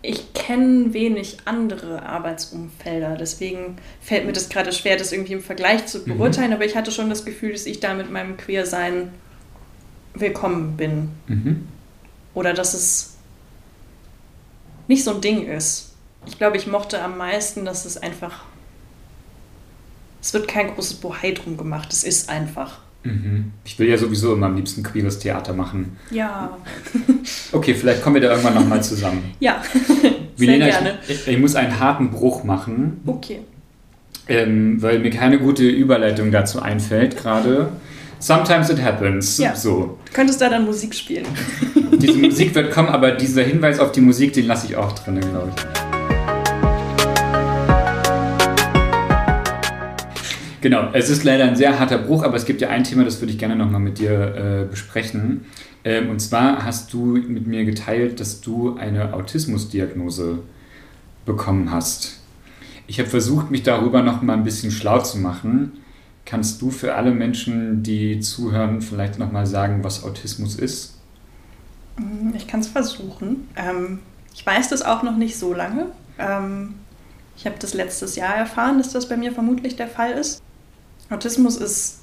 [0.00, 5.86] Ich kenne wenig andere Arbeitsumfelder, deswegen fällt mir das gerade schwer, das irgendwie im Vergleich
[5.86, 6.16] zu mhm.
[6.16, 6.54] beurteilen, mhm.
[6.54, 9.10] aber ich hatte schon das Gefühl, dass ich da mit meinem Queersein
[10.14, 11.10] willkommen bin.
[11.26, 11.68] Mhm.
[12.32, 13.16] Oder dass es
[14.86, 15.87] nicht so ein Ding ist.
[16.26, 18.44] Ich glaube, ich mochte am meisten, dass es einfach
[20.20, 21.92] es wird kein großes Bohai drum gemacht.
[21.92, 22.78] Es ist einfach.
[23.04, 23.52] Mhm.
[23.64, 25.96] Ich will ja sowieso immer am liebsten queeres Theater machen.
[26.10, 26.56] Ja.
[27.52, 29.34] okay, vielleicht kommen wir da irgendwann nochmal zusammen.
[29.40, 29.62] Ja,
[30.36, 30.98] sehr gerne.
[31.06, 33.00] Ich, ich, muss einen harten Bruch machen.
[33.06, 33.40] Okay.
[34.28, 37.70] Ähm, weil mir keine gute Überleitung dazu einfällt gerade.
[38.18, 39.38] Sometimes it happens.
[39.38, 39.54] Ja.
[39.54, 39.98] So.
[40.04, 41.24] Du könntest da dann Musik spielen.
[41.92, 45.20] Diese Musik wird kommen, aber dieser Hinweis auf die Musik, den lasse ich auch drin,
[45.20, 45.87] glaube ich.
[50.60, 53.20] Genau, es ist leider ein sehr harter Bruch, aber es gibt ja ein Thema, das
[53.20, 55.44] würde ich gerne nochmal mit dir äh, besprechen.
[55.84, 60.40] Ähm, und zwar hast du mit mir geteilt, dass du eine Autismusdiagnose
[61.24, 62.18] bekommen hast.
[62.88, 65.72] Ich habe versucht, mich darüber noch mal ein bisschen schlau zu machen.
[66.24, 70.96] Kannst du für alle Menschen, die zuhören, vielleicht noch mal sagen, was Autismus ist?
[71.96, 73.48] Mm, ich kann es versuchen.
[73.56, 74.00] Ähm,
[74.34, 75.86] ich weiß das auch noch nicht so lange.
[76.18, 76.74] Ähm,
[77.36, 80.42] ich habe das letztes Jahr erfahren, dass das bei mir vermutlich der Fall ist.
[81.10, 81.98] Autismus ist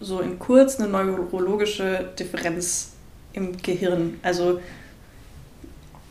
[0.00, 2.92] so in kurz eine neurologische Differenz
[3.32, 4.18] im Gehirn.
[4.22, 4.60] Also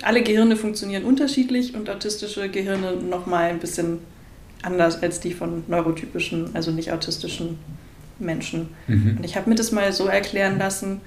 [0.02, 4.00] alle Gehirne funktionieren unterschiedlich und autistische Gehirne nochmal ein bisschen
[4.62, 7.58] anders als die von neurotypischen, also nicht autistischen
[8.20, 8.70] Menschen.
[8.88, 9.18] Mhm.
[9.18, 11.02] Und ich habe mir das mal so erklären lassen,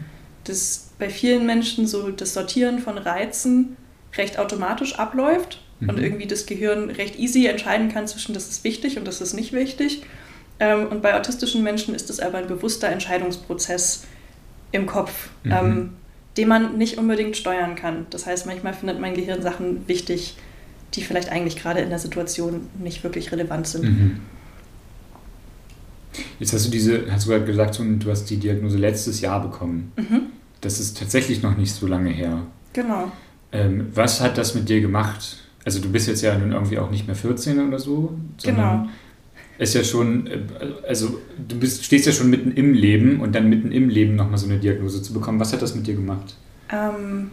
[0.44, 3.76] dass bei vielen Menschen so das Sortieren von Reizen
[4.16, 5.90] recht automatisch abläuft mhm.
[5.90, 9.34] und irgendwie das Gehirn recht easy entscheiden kann zwischen das ist wichtig und das ist
[9.34, 10.02] nicht wichtig.
[10.60, 14.04] Ähm, und bei autistischen Menschen ist das aber ein bewusster Entscheidungsprozess
[14.72, 15.52] im Kopf, mhm.
[15.52, 15.90] ähm,
[16.36, 18.06] den man nicht unbedingt steuern kann.
[18.10, 20.36] Das heißt, manchmal findet mein Gehirn Sachen wichtig,
[20.94, 23.84] die vielleicht eigentlich gerade in der Situation nicht wirklich relevant sind.
[23.84, 24.20] Mhm.
[26.38, 29.92] Jetzt hast du diese, hast du gerade gesagt, du hast die Diagnose letztes Jahr bekommen.
[29.96, 30.22] Mhm.
[30.60, 32.42] Das ist tatsächlich noch nicht so lange her.
[32.72, 33.10] Genau.
[33.52, 35.38] Ähm, was hat das mit dir gemacht?
[35.64, 38.14] Also du bist jetzt ja nun irgendwie auch nicht mehr 14 oder so.
[38.42, 38.88] Genau.
[39.60, 40.38] Ist ja schon, äh,
[40.88, 44.38] also du bist, stehst ja schon mitten im Leben und dann mitten im Leben nochmal
[44.38, 45.38] so eine Diagnose zu bekommen.
[45.38, 46.34] Was hat das mit dir gemacht?
[46.72, 47.30] Ähm,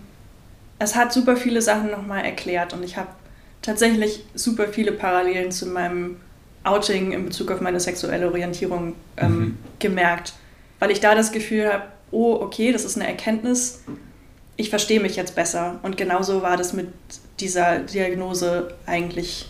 [0.78, 3.07] es hat super viele Sachen nochmal erklärt und ich habe
[3.61, 6.17] tatsächlich super viele Parallelen zu meinem
[6.65, 9.57] Outing in Bezug auf meine sexuelle Orientierung ähm, mhm.
[9.80, 10.34] gemerkt,
[10.80, 13.84] weil ich da das Gefühl habe, oh, okay, das ist eine Erkenntnis,
[14.57, 15.80] ich verstehe mich jetzt besser.
[15.82, 16.89] Und genauso war das mit
[17.39, 19.49] dieser Diagnose eigentlich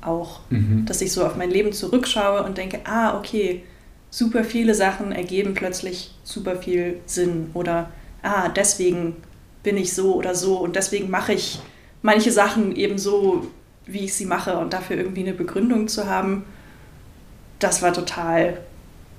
[0.00, 0.84] auch, mhm.
[0.86, 3.62] dass ich so auf mein Leben zurückschaue und denke, ah, okay,
[4.10, 7.90] super viele Sachen ergeben plötzlich super viel Sinn oder
[8.22, 9.16] ah, deswegen
[9.62, 11.60] bin ich so oder so und deswegen mache ich
[12.02, 13.46] manche Sachen eben so,
[13.86, 16.44] wie ich sie mache und dafür irgendwie eine Begründung zu haben,
[17.58, 18.58] das war total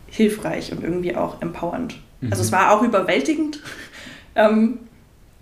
[0.07, 1.99] hilfreich und irgendwie auch empowernd.
[2.21, 2.31] Mhm.
[2.31, 3.61] Also es war auch überwältigend,
[4.35, 4.79] ähm,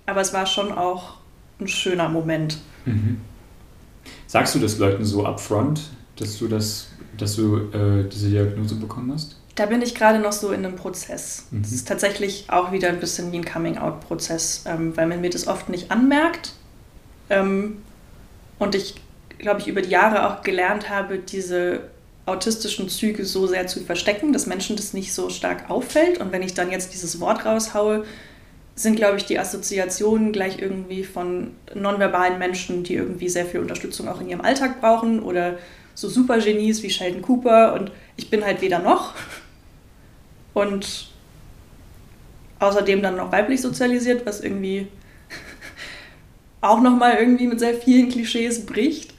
[0.06, 1.18] aber es war schon auch
[1.60, 2.60] ein schöner Moment.
[2.86, 3.22] Mhm.
[4.28, 5.82] Sagst du das Leuten so upfront,
[6.18, 9.38] dass du das, dass du äh, diese Diagnose bekommen hast?
[9.56, 11.46] Da bin ich gerade noch so in einem Prozess.
[11.50, 11.62] Mhm.
[11.62, 15.48] Es ist tatsächlich auch wieder ein bisschen wie ein Coming-out-Prozess, ähm, weil man mir das
[15.48, 16.54] oft nicht anmerkt.
[17.30, 17.78] Ähm,
[18.60, 18.96] und ich,
[19.40, 21.82] glaube ich, über die Jahre auch gelernt habe, diese
[22.28, 26.20] autistischen Züge so sehr zu verstecken, dass Menschen das nicht so stark auffällt.
[26.20, 28.04] Und wenn ich dann jetzt dieses Wort raushaue,
[28.78, 34.08] sind, glaube ich, die Assoziationen gleich irgendwie von nonverbalen Menschen, die irgendwie sehr viel Unterstützung
[34.08, 35.58] auch in ihrem Alltag brauchen oder
[35.96, 39.16] so Supergenies wie Sheldon Cooper und ich bin halt weder noch.
[40.54, 41.10] Und
[42.60, 44.88] außerdem dann noch weiblich sozialisiert, was irgendwie
[46.62, 49.16] auch nochmal irgendwie mit sehr vielen Klischees bricht.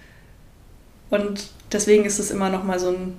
[1.10, 3.16] Und deswegen ist es immer nochmal so ein,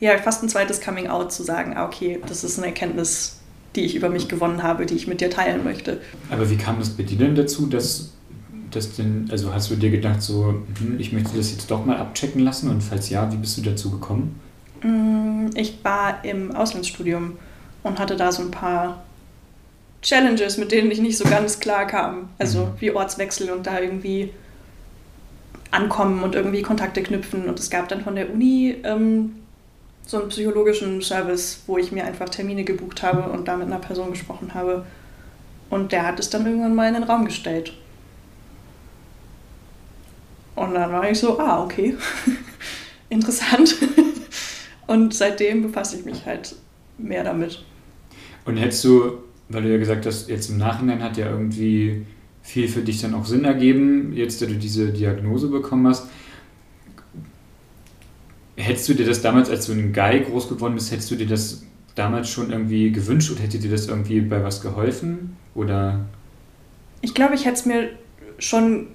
[0.00, 3.41] ja, fast ein zweites Coming Out zu sagen, ah, okay, das ist eine Erkenntnis,
[3.76, 6.00] die ich über mich gewonnen habe, die ich mit dir teilen möchte.
[6.30, 8.12] Aber wie kam das bei dir denn dazu, dass
[8.70, 11.96] das denn, also hast du dir gedacht, so, hm, ich möchte das jetzt doch mal
[11.96, 14.40] abchecken lassen und falls ja, wie bist du dazu gekommen?
[14.82, 17.38] Mm, ich war im Auslandsstudium
[17.82, 19.02] und hatte da so ein paar
[20.02, 22.28] Challenges, mit denen ich nicht so ganz klar kam.
[22.38, 22.70] Also mhm.
[22.80, 24.30] wie Ortswechsel und da irgendwie
[25.70, 27.48] ankommen und irgendwie Kontakte knüpfen.
[27.48, 29.36] Und es gab dann von der Uni ähm,
[30.04, 33.78] so einen psychologischen Service, wo ich mir einfach Termine gebucht habe und da mit einer
[33.78, 34.84] Person gesprochen habe.
[35.70, 37.72] Und der hat es dann irgendwann mal in den Raum gestellt.
[40.54, 41.96] Und dann war ich so, ah, okay,
[43.08, 43.76] interessant.
[44.86, 46.54] und seitdem befasse ich mich halt
[46.98, 47.64] mehr damit.
[48.44, 52.04] Und hättest du, weil du ja gesagt hast, jetzt im Nachhinein hat ja irgendwie
[52.42, 56.08] viel für dich dann auch Sinn ergeben, jetzt da du diese Diagnose bekommen hast,
[58.62, 61.26] Hättest du dir das damals, als du ein Guy groß geworden bist, hättest du dir
[61.26, 61.62] das
[61.94, 65.36] damals schon irgendwie gewünscht oder hätte dir das irgendwie bei was geholfen?
[65.54, 66.00] Oder?
[67.00, 67.90] Ich glaube, ich hätte es mir
[68.38, 68.88] schon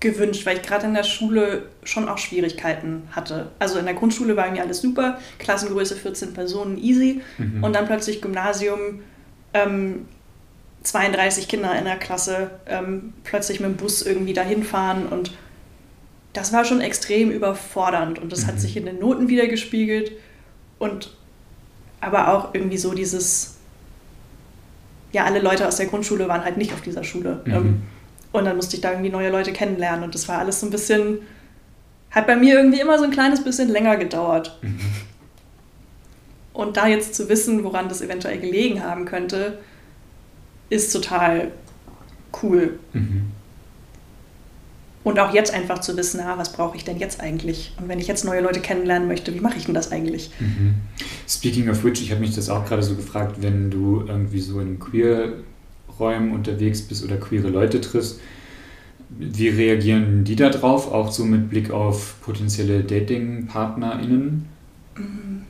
[0.00, 3.50] gewünscht, weil ich gerade in der Schule schon auch Schwierigkeiten hatte.
[3.58, 7.22] Also in der Grundschule war mir alles super, Klassengröße 14 Personen, easy.
[7.38, 7.64] Mhm.
[7.64, 9.00] Und dann plötzlich Gymnasium,
[9.54, 10.06] ähm,
[10.82, 15.32] 32 Kinder in der Klasse, ähm, plötzlich mit dem Bus irgendwie dahin fahren und
[16.34, 18.48] das war schon extrem überfordernd und das mhm.
[18.48, 20.12] hat sich in den Noten wieder gespiegelt
[20.78, 21.16] und
[22.00, 23.56] aber auch irgendwie so dieses,
[25.12, 27.40] ja, alle Leute aus der Grundschule waren halt nicht auf dieser Schule.
[27.46, 27.52] Mhm.
[27.52, 27.82] Ähm,
[28.32, 30.70] und dann musste ich da irgendwie neue Leute kennenlernen und das war alles so ein
[30.70, 31.20] bisschen,
[32.10, 34.58] hat bei mir irgendwie immer so ein kleines bisschen länger gedauert.
[34.60, 34.80] Mhm.
[36.52, 39.60] Und da jetzt zu wissen, woran das eventuell gelegen haben könnte,
[40.68, 41.52] ist total
[42.42, 42.80] cool.
[42.92, 43.33] Mhm.
[45.04, 47.72] Und auch jetzt einfach zu wissen, ah, was brauche ich denn jetzt eigentlich?
[47.78, 50.30] Und wenn ich jetzt neue Leute kennenlernen möchte, wie mache ich denn das eigentlich?
[50.40, 50.76] Mhm.
[51.28, 54.60] Speaking of which, ich habe mich das auch gerade so gefragt, wenn du irgendwie so
[54.60, 58.18] in Queer-Räumen unterwegs bist oder queere Leute triffst,
[59.10, 64.46] wie reagieren die da drauf, auch so mit Blick auf potenzielle Dating-PartnerInnen?
[64.96, 65.42] Mm,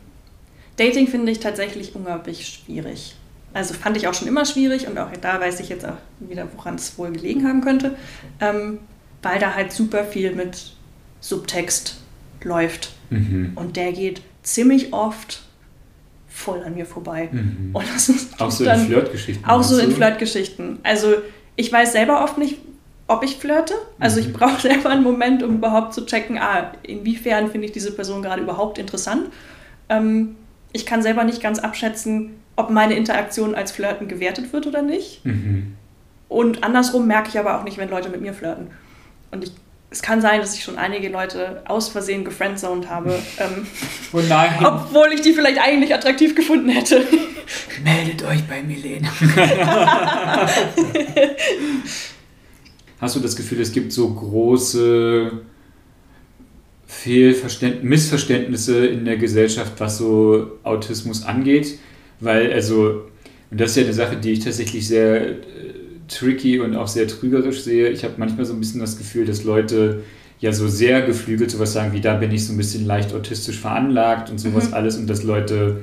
[0.77, 3.15] Dating finde ich tatsächlich unglaublich schwierig.
[3.53, 6.49] Also fand ich auch schon immer schwierig und auch da weiß ich jetzt auch wieder,
[6.57, 7.95] woran es wohl gelegen haben könnte,
[8.41, 8.81] ähm,
[9.25, 10.75] weil da halt super viel mit
[11.21, 11.99] Subtext
[12.43, 12.93] läuft.
[13.11, 13.53] Mhm.
[13.55, 15.43] Und der geht ziemlich oft
[16.29, 17.29] voll an mir vorbei.
[17.31, 17.71] Mhm.
[17.73, 19.45] Und das ist auch so in Flirtgeschichten.
[19.47, 20.79] Auch so in Flirtgeschichten.
[20.83, 21.15] Also
[21.57, 22.59] ich weiß selber oft nicht,
[23.07, 23.75] ob ich flirte.
[23.99, 24.33] Also ich mhm.
[24.33, 28.43] brauche selber einen Moment, um überhaupt zu checken, ah, inwiefern finde ich diese Person gerade
[28.43, 29.31] überhaupt interessant.
[29.89, 30.37] Ähm,
[30.73, 35.25] ich kann selber nicht ganz abschätzen, ob meine Interaktion als Flirten gewertet wird oder nicht.
[35.25, 35.75] Mhm.
[36.29, 38.69] Und andersrum merke ich aber auch nicht, wenn Leute mit mir flirten.
[39.31, 39.53] Und ich
[39.95, 43.15] es kann sein, dass ich schon einige Leute aus Versehen gefriendzoned habe.
[43.39, 43.67] Ähm,
[44.13, 44.65] oh nein.
[44.65, 47.05] Obwohl ich die vielleicht eigentlich attraktiv gefunden hätte.
[47.85, 49.09] Meldet euch bei Milena.
[53.01, 55.33] Hast du das Gefühl, es gibt so große
[56.87, 61.79] Fehlverständ Missverständnisse in der Gesellschaft, was so Autismus angeht?
[62.21, 63.03] Weil, also,
[63.51, 65.37] das ist ja eine Sache, die ich tatsächlich sehr äh,
[66.09, 67.89] tricky und auch sehr trügerisch sehe.
[67.89, 70.03] Ich habe manchmal so ein bisschen das Gefühl, dass Leute
[70.41, 73.59] ja so sehr geflügelt sowas sagen wie, da bin ich so ein bisschen leicht autistisch
[73.59, 74.75] veranlagt und sowas mhm.
[74.75, 75.83] alles und dass Leute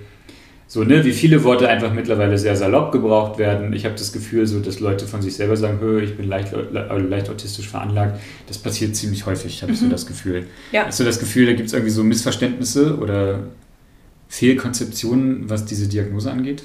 [0.68, 3.74] so, ne, wie viele Worte einfach mittlerweile sehr salopp gebraucht werden.
[3.74, 6.54] Ich habe das Gefühl, so, dass Leute von sich selber sagen, Hö, ich bin leicht,
[6.72, 8.22] leicht autistisch veranlagt.
[8.48, 9.86] Das passiert ziemlich häufig, habe ich mhm.
[9.86, 10.46] so das Gefühl.
[10.72, 10.86] Ja.
[10.86, 13.40] Hast du das Gefühl, da gibt es irgendwie so Missverständnisse oder
[14.30, 16.64] Fehlkonzeptionen, was diese Diagnose angeht?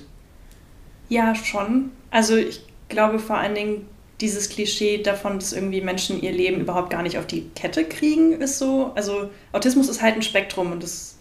[1.08, 1.86] Ja, schon.
[2.12, 3.86] Also ich glaube vor allen Dingen,
[4.20, 8.40] dieses Klischee davon, dass irgendwie Menschen ihr Leben überhaupt gar nicht auf die Kette kriegen,
[8.40, 8.92] ist so.
[8.94, 11.18] Also Autismus ist halt ein Spektrum und es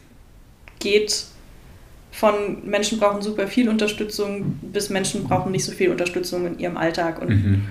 [0.80, 1.26] geht
[2.12, 6.78] von Menschen brauchen super viel Unterstützung bis Menschen brauchen nicht so viel Unterstützung in ihrem
[6.78, 7.22] Alltag.
[7.22, 7.66] Und mhm.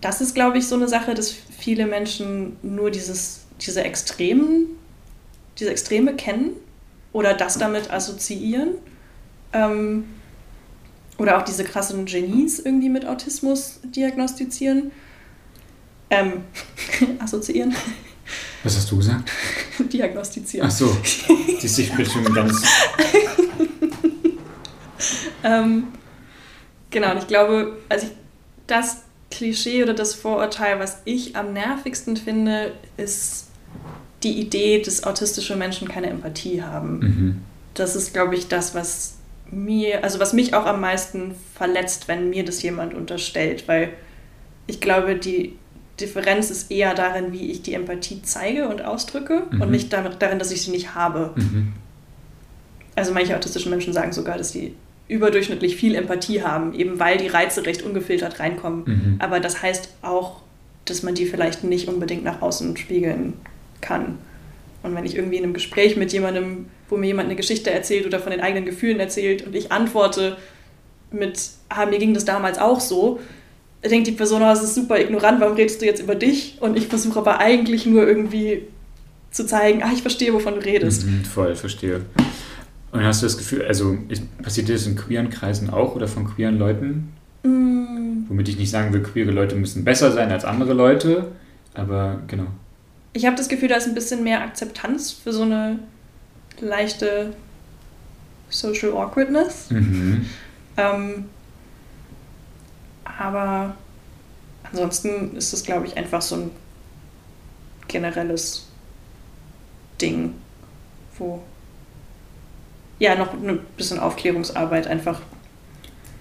[0.00, 4.66] das ist, glaube ich, so eine Sache, dass viele Menschen nur dieses, diese Extremen,
[5.60, 6.50] diese Extreme kennen
[7.12, 8.70] oder das damit assoziieren.
[9.52, 10.04] Ähm,
[11.20, 14.90] oder auch diese krassen Genies irgendwie mit Autismus diagnostizieren.
[16.08, 16.44] Ähm,
[17.18, 17.76] assoziieren.
[18.64, 19.30] Was hast du gesagt?
[19.92, 20.66] Diagnostizieren.
[20.66, 20.96] Ach so,
[21.62, 22.62] die sich bestimmt ganz.
[25.44, 25.88] ähm,
[26.88, 28.12] genau, und ich glaube, also ich,
[28.66, 33.48] das Klischee oder das Vorurteil, was ich am nervigsten finde, ist
[34.22, 36.98] die Idee, dass autistische Menschen keine Empathie haben.
[36.98, 37.40] Mhm.
[37.74, 39.19] Das ist, glaube ich, das, was
[39.50, 43.90] mir, also was mich auch am meisten verletzt, wenn mir das jemand unterstellt, weil
[44.66, 45.56] ich glaube, die
[46.00, 49.60] Differenz ist eher darin, wie ich die Empathie zeige und ausdrücke mhm.
[49.60, 51.32] und nicht darin, dass ich sie nicht habe.
[51.36, 51.72] Mhm.
[52.96, 54.74] Also manche autistische Menschen sagen sogar, dass sie
[55.08, 58.84] überdurchschnittlich viel Empathie haben, eben weil die Reize recht ungefiltert reinkommen.
[58.86, 59.16] Mhm.
[59.18, 60.40] Aber das heißt auch,
[60.84, 63.34] dass man die vielleicht nicht unbedingt nach außen spiegeln
[63.80, 64.18] kann.
[64.82, 68.06] Und wenn ich irgendwie in einem Gespräch mit jemandem, wo mir jemand eine Geschichte erzählt
[68.06, 70.36] oder von den eigenen Gefühlen erzählt und ich antworte
[71.10, 73.20] mit, ah, mir ging das damals auch so,
[73.84, 76.58] denkt die Person, oh, das ist super ignorant, warum redest du jetzt über dich?
[76.60, 78.62] Und ich versuche aber eigentlich nur irgendwie
[79.30, 81.06] zu zeigen, ah, ich verstehe, wovon du redest.
[81.06, 82.02] Mhm, voll, verstehe.
[82.92, 83.96] Und hast du das Gefühl, also
[84.42, 87.12] passiert dir das in queeren Kreisen auch oder von queeren Leuten?
[87.44, 88.24] Mm.
[88.28, 91.28] Womit ich nicht sagen will, queere Leute müssen besser sein als andere Leute,
[91.74, 92.48] aber genau
[93.12, 95.78] ich habe das Gefühl, da ist ein bisschen mehr Akzeptanz für so eine
[96.60, 97.34] leichte
[98.48, 99.70] Social Awkwardness.
[99.70, 100.26] Mhm.
[100.76, 101.24] Ähm,
[103.04, 103.74] aber
[104.64, 106.50] ansonsten ist es, glaube ich, einfach so ein
[107.88, 108.66] generelles
[110.00, 110.34] Ding,
[111.18, 111.42] wo
[112.98, 115.20] ja noch ein bisschen Aufklärungsarbeit einfach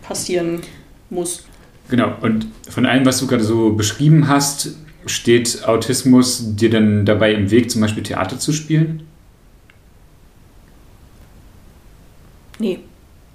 [0.02, 0.62] passieren
[1.10, 1.46] muss.
[1.90, 4.76] Genau, und von allem, was du gerade so beschrieben hast,
[5.06, 9.04] Steht Autismus dir denn dabei im Weg, zum Beispiel Theater zu spielen?
[12.60, 12.80] Nee,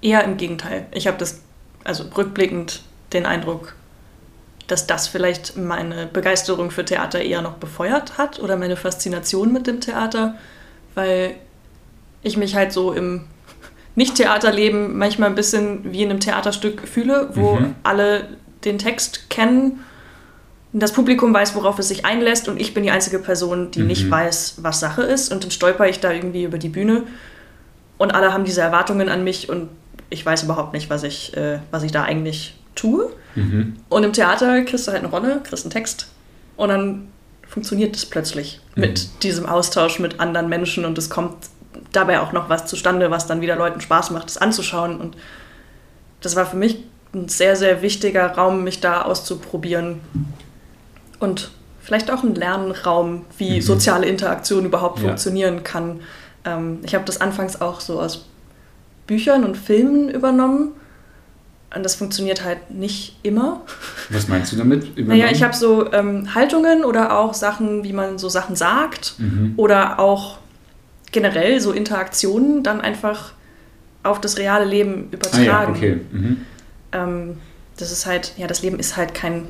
[0.01, 0.85] eher im Gegenteil.
[0.91, 1.41] Ich habe das,
[1.83, 2.81] also rückblickend,
[3.13, 3.75] den Eindruck,
[4.67, 9.67] dass das vielleicht meine Begeisterung für Theater eher noch befeuert hat oder meine Faszination mit
[9.67, 10.35] dem Theater,
[10.95, 11.35] weil
[12.23, 13.25] ich mich halt so im
[13.95, 17.75] Nicht-Theaterleben manchmal ein bisschen wie in einem Theaterstück fühle, wo mhm.
[17.83, 18.29] alle
[18.63, 19.79] den Text kennen
[20.79, 23.87] das Publikum weiß, worauf es sich einlässt und ich bin die einzige Person, die mhm.
[23.87, 27.03] nicht weiß, was Sache ist und dann stolper ich da irgendwie über die Bühne
[27.97, 29.69] und alle haben diese Erwartungen an mich und
[30.09, 33.09] ich weiß überhaupt nicht, was ich, äh, was ich da eigentlich tue.
[33.35, 33.77] Mhm.
[33.89, 36.07] Und im Theater kriegst du halt eine Rolle, kriegst einen Text
[36.55, 37.07] und dann
[37.47, 38.81] funktioniert das plötzlich mhm.
[38.81, 41.35] mit diesem Austausch mit anderen Menschen und es kommt
[41.91, 45.15] dabei auch noch was zustande, was dann wieder Leuten Spaß macht, das anzuschauen und
[46.21, 46.79] das war für mich
[47.13, 50.01] ein sehr, sehr wichtiger Raum, mich da auszuprobieren
[51.19, 53.61] und vielleicht auch ein Lernraum, wie mhm.
[53.61, 55.05] soziale Interaktion überhaupt ja.
[55.05, 56.01] funktionieren kann.
[56.45, 58.25] Ähm, ich habe das anfangs auch so aus
[59.07, 60.71] Büchern und Filmen übernommen.
[61.75, 63.61] Und das funktioniert halt nicht immer.
[64.09, 64.83] Was meinst du damit?
[64.95, 65.19] Übernommen?
[65.19, 69.15] Naja, ich habe so ähm, Haltungen oder auch Sachen, wie man so Sachen sagt.
[69.17, 69.53] Mhm.
[69.57, 70.37] Oder auch
[71.11, 73.33] generell so Interaktionen dann einfach
[74.03, 75.49] auf das reale Leben übertragen.
[75.49, 76.01] Ah, ja, okay.
[76.11, 76.37] Mhm.
[76.91, 77.37] Ähm,
[77.77, 79.47] das ist halt, ja, das Leben ist halt kein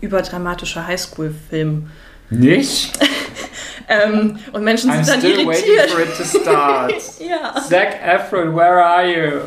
[0.00, 1.88] überdramatischer Highschool-Film.
[2.30, 2.92] Nicht?
[3.90, 5.94] ähm, und Menschen sind I'm dann still irritiert.
[5.94, 6.92] Waiting for it to start.
[7.18, 7.60] ja.
[7.60, 9.40] Zac Efron, where are you?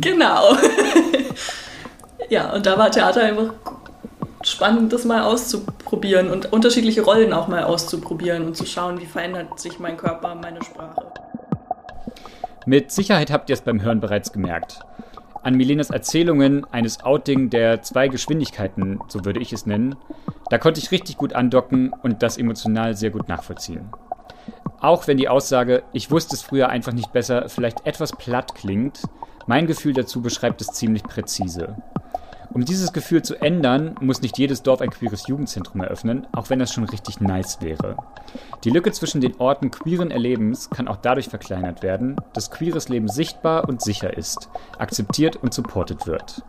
[0.00, 0.56] Genau.
[2.30, 3.52] ja, und da war Theater einfach
[4.42, 9.60] spannend, das mal auszuprobieren und unterschiedliche Rollen auch mal auszuprobieren und zu schauen, wie verändert
[9.60, 11.12] sich mein Körper, meine Sprache.
[12.64, 14.80] Mit Sicherheit habt ihr es beim Hören bereits gemerkt.
[15.42, 19.96] An Milenas Erzählungen eines Outing der zwei Geschwindigkeiten, so würde ich es nennen,
[20.50, 23.88] da konnte ich richtig gut andocken und das emotional sehr gut nachvollziehen.
[24.80, 29.02] Auch wenn die Aussage, ich wusste es früher einfach nicht besser, vielleicht etwas platt klingt,
[29.46, 31.76] mein Gefühl dazu beschreibt es ziemlich präzise.
[32.54, 36.58] Um dieses Gefühl zu ändern, muss nicht jedes Dorf ein queeres Jugendzentrum eröffnen, auch wenn
[36.58, 37.96] das schon richtig nice wäre.
[38.64, 43.08] Die Lücke zwischen den Orten queeren Erlebens kann auch dadurch verkleinert werden, dass queeres Leben
[43.08, 46.42] sichtbar und sicher ist, akzeptiert und supported wird.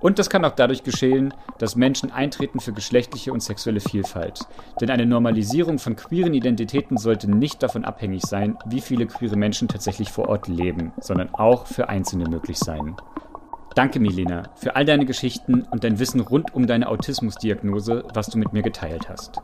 [0.00, 4.40] Und das kann auch dadurch geschehen, dass Menschen eintreten für geschlechtliche und sexuelle Vielfalt.
[4.80, 9.68] Denn eine Normalisierung von queeren Identitäten sollte nicht davon abhängig sein, wie viele queere Menschen
[9.68, 12.96] tatsächlich vor Ort leben, sondern auch für Einzelne möglich sein.
[13.74, 18.38] Danke, Milena, für all deine Geschichten und dein Wissen rund um deine Autismusdiagnose, was du
[18.38, 19.40] mit mir geteilt hast.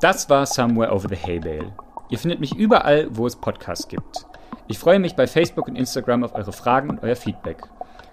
[0.00, 1.72] Das war Somewhere Over the Hay Bale.
[2.08, 4.26] Ihr findet mich überall, wo es Podcasts gibt.
[4.68, 7.62] Ich freue mich bei Facebook und Instagram auf eure Fragen und euer Feedback.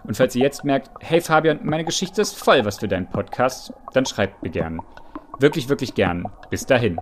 [0.04, 3.72] Und falls ihr jetzt merkt, hey Fabian, meine Geschichte ist voll was für deinen Podcast,
[3.94, 4.82] dann schreibt mir gern.
[5.40, 6.28] Wirklich, wirklich gern.
[6.50, 7.00] Bis dahin.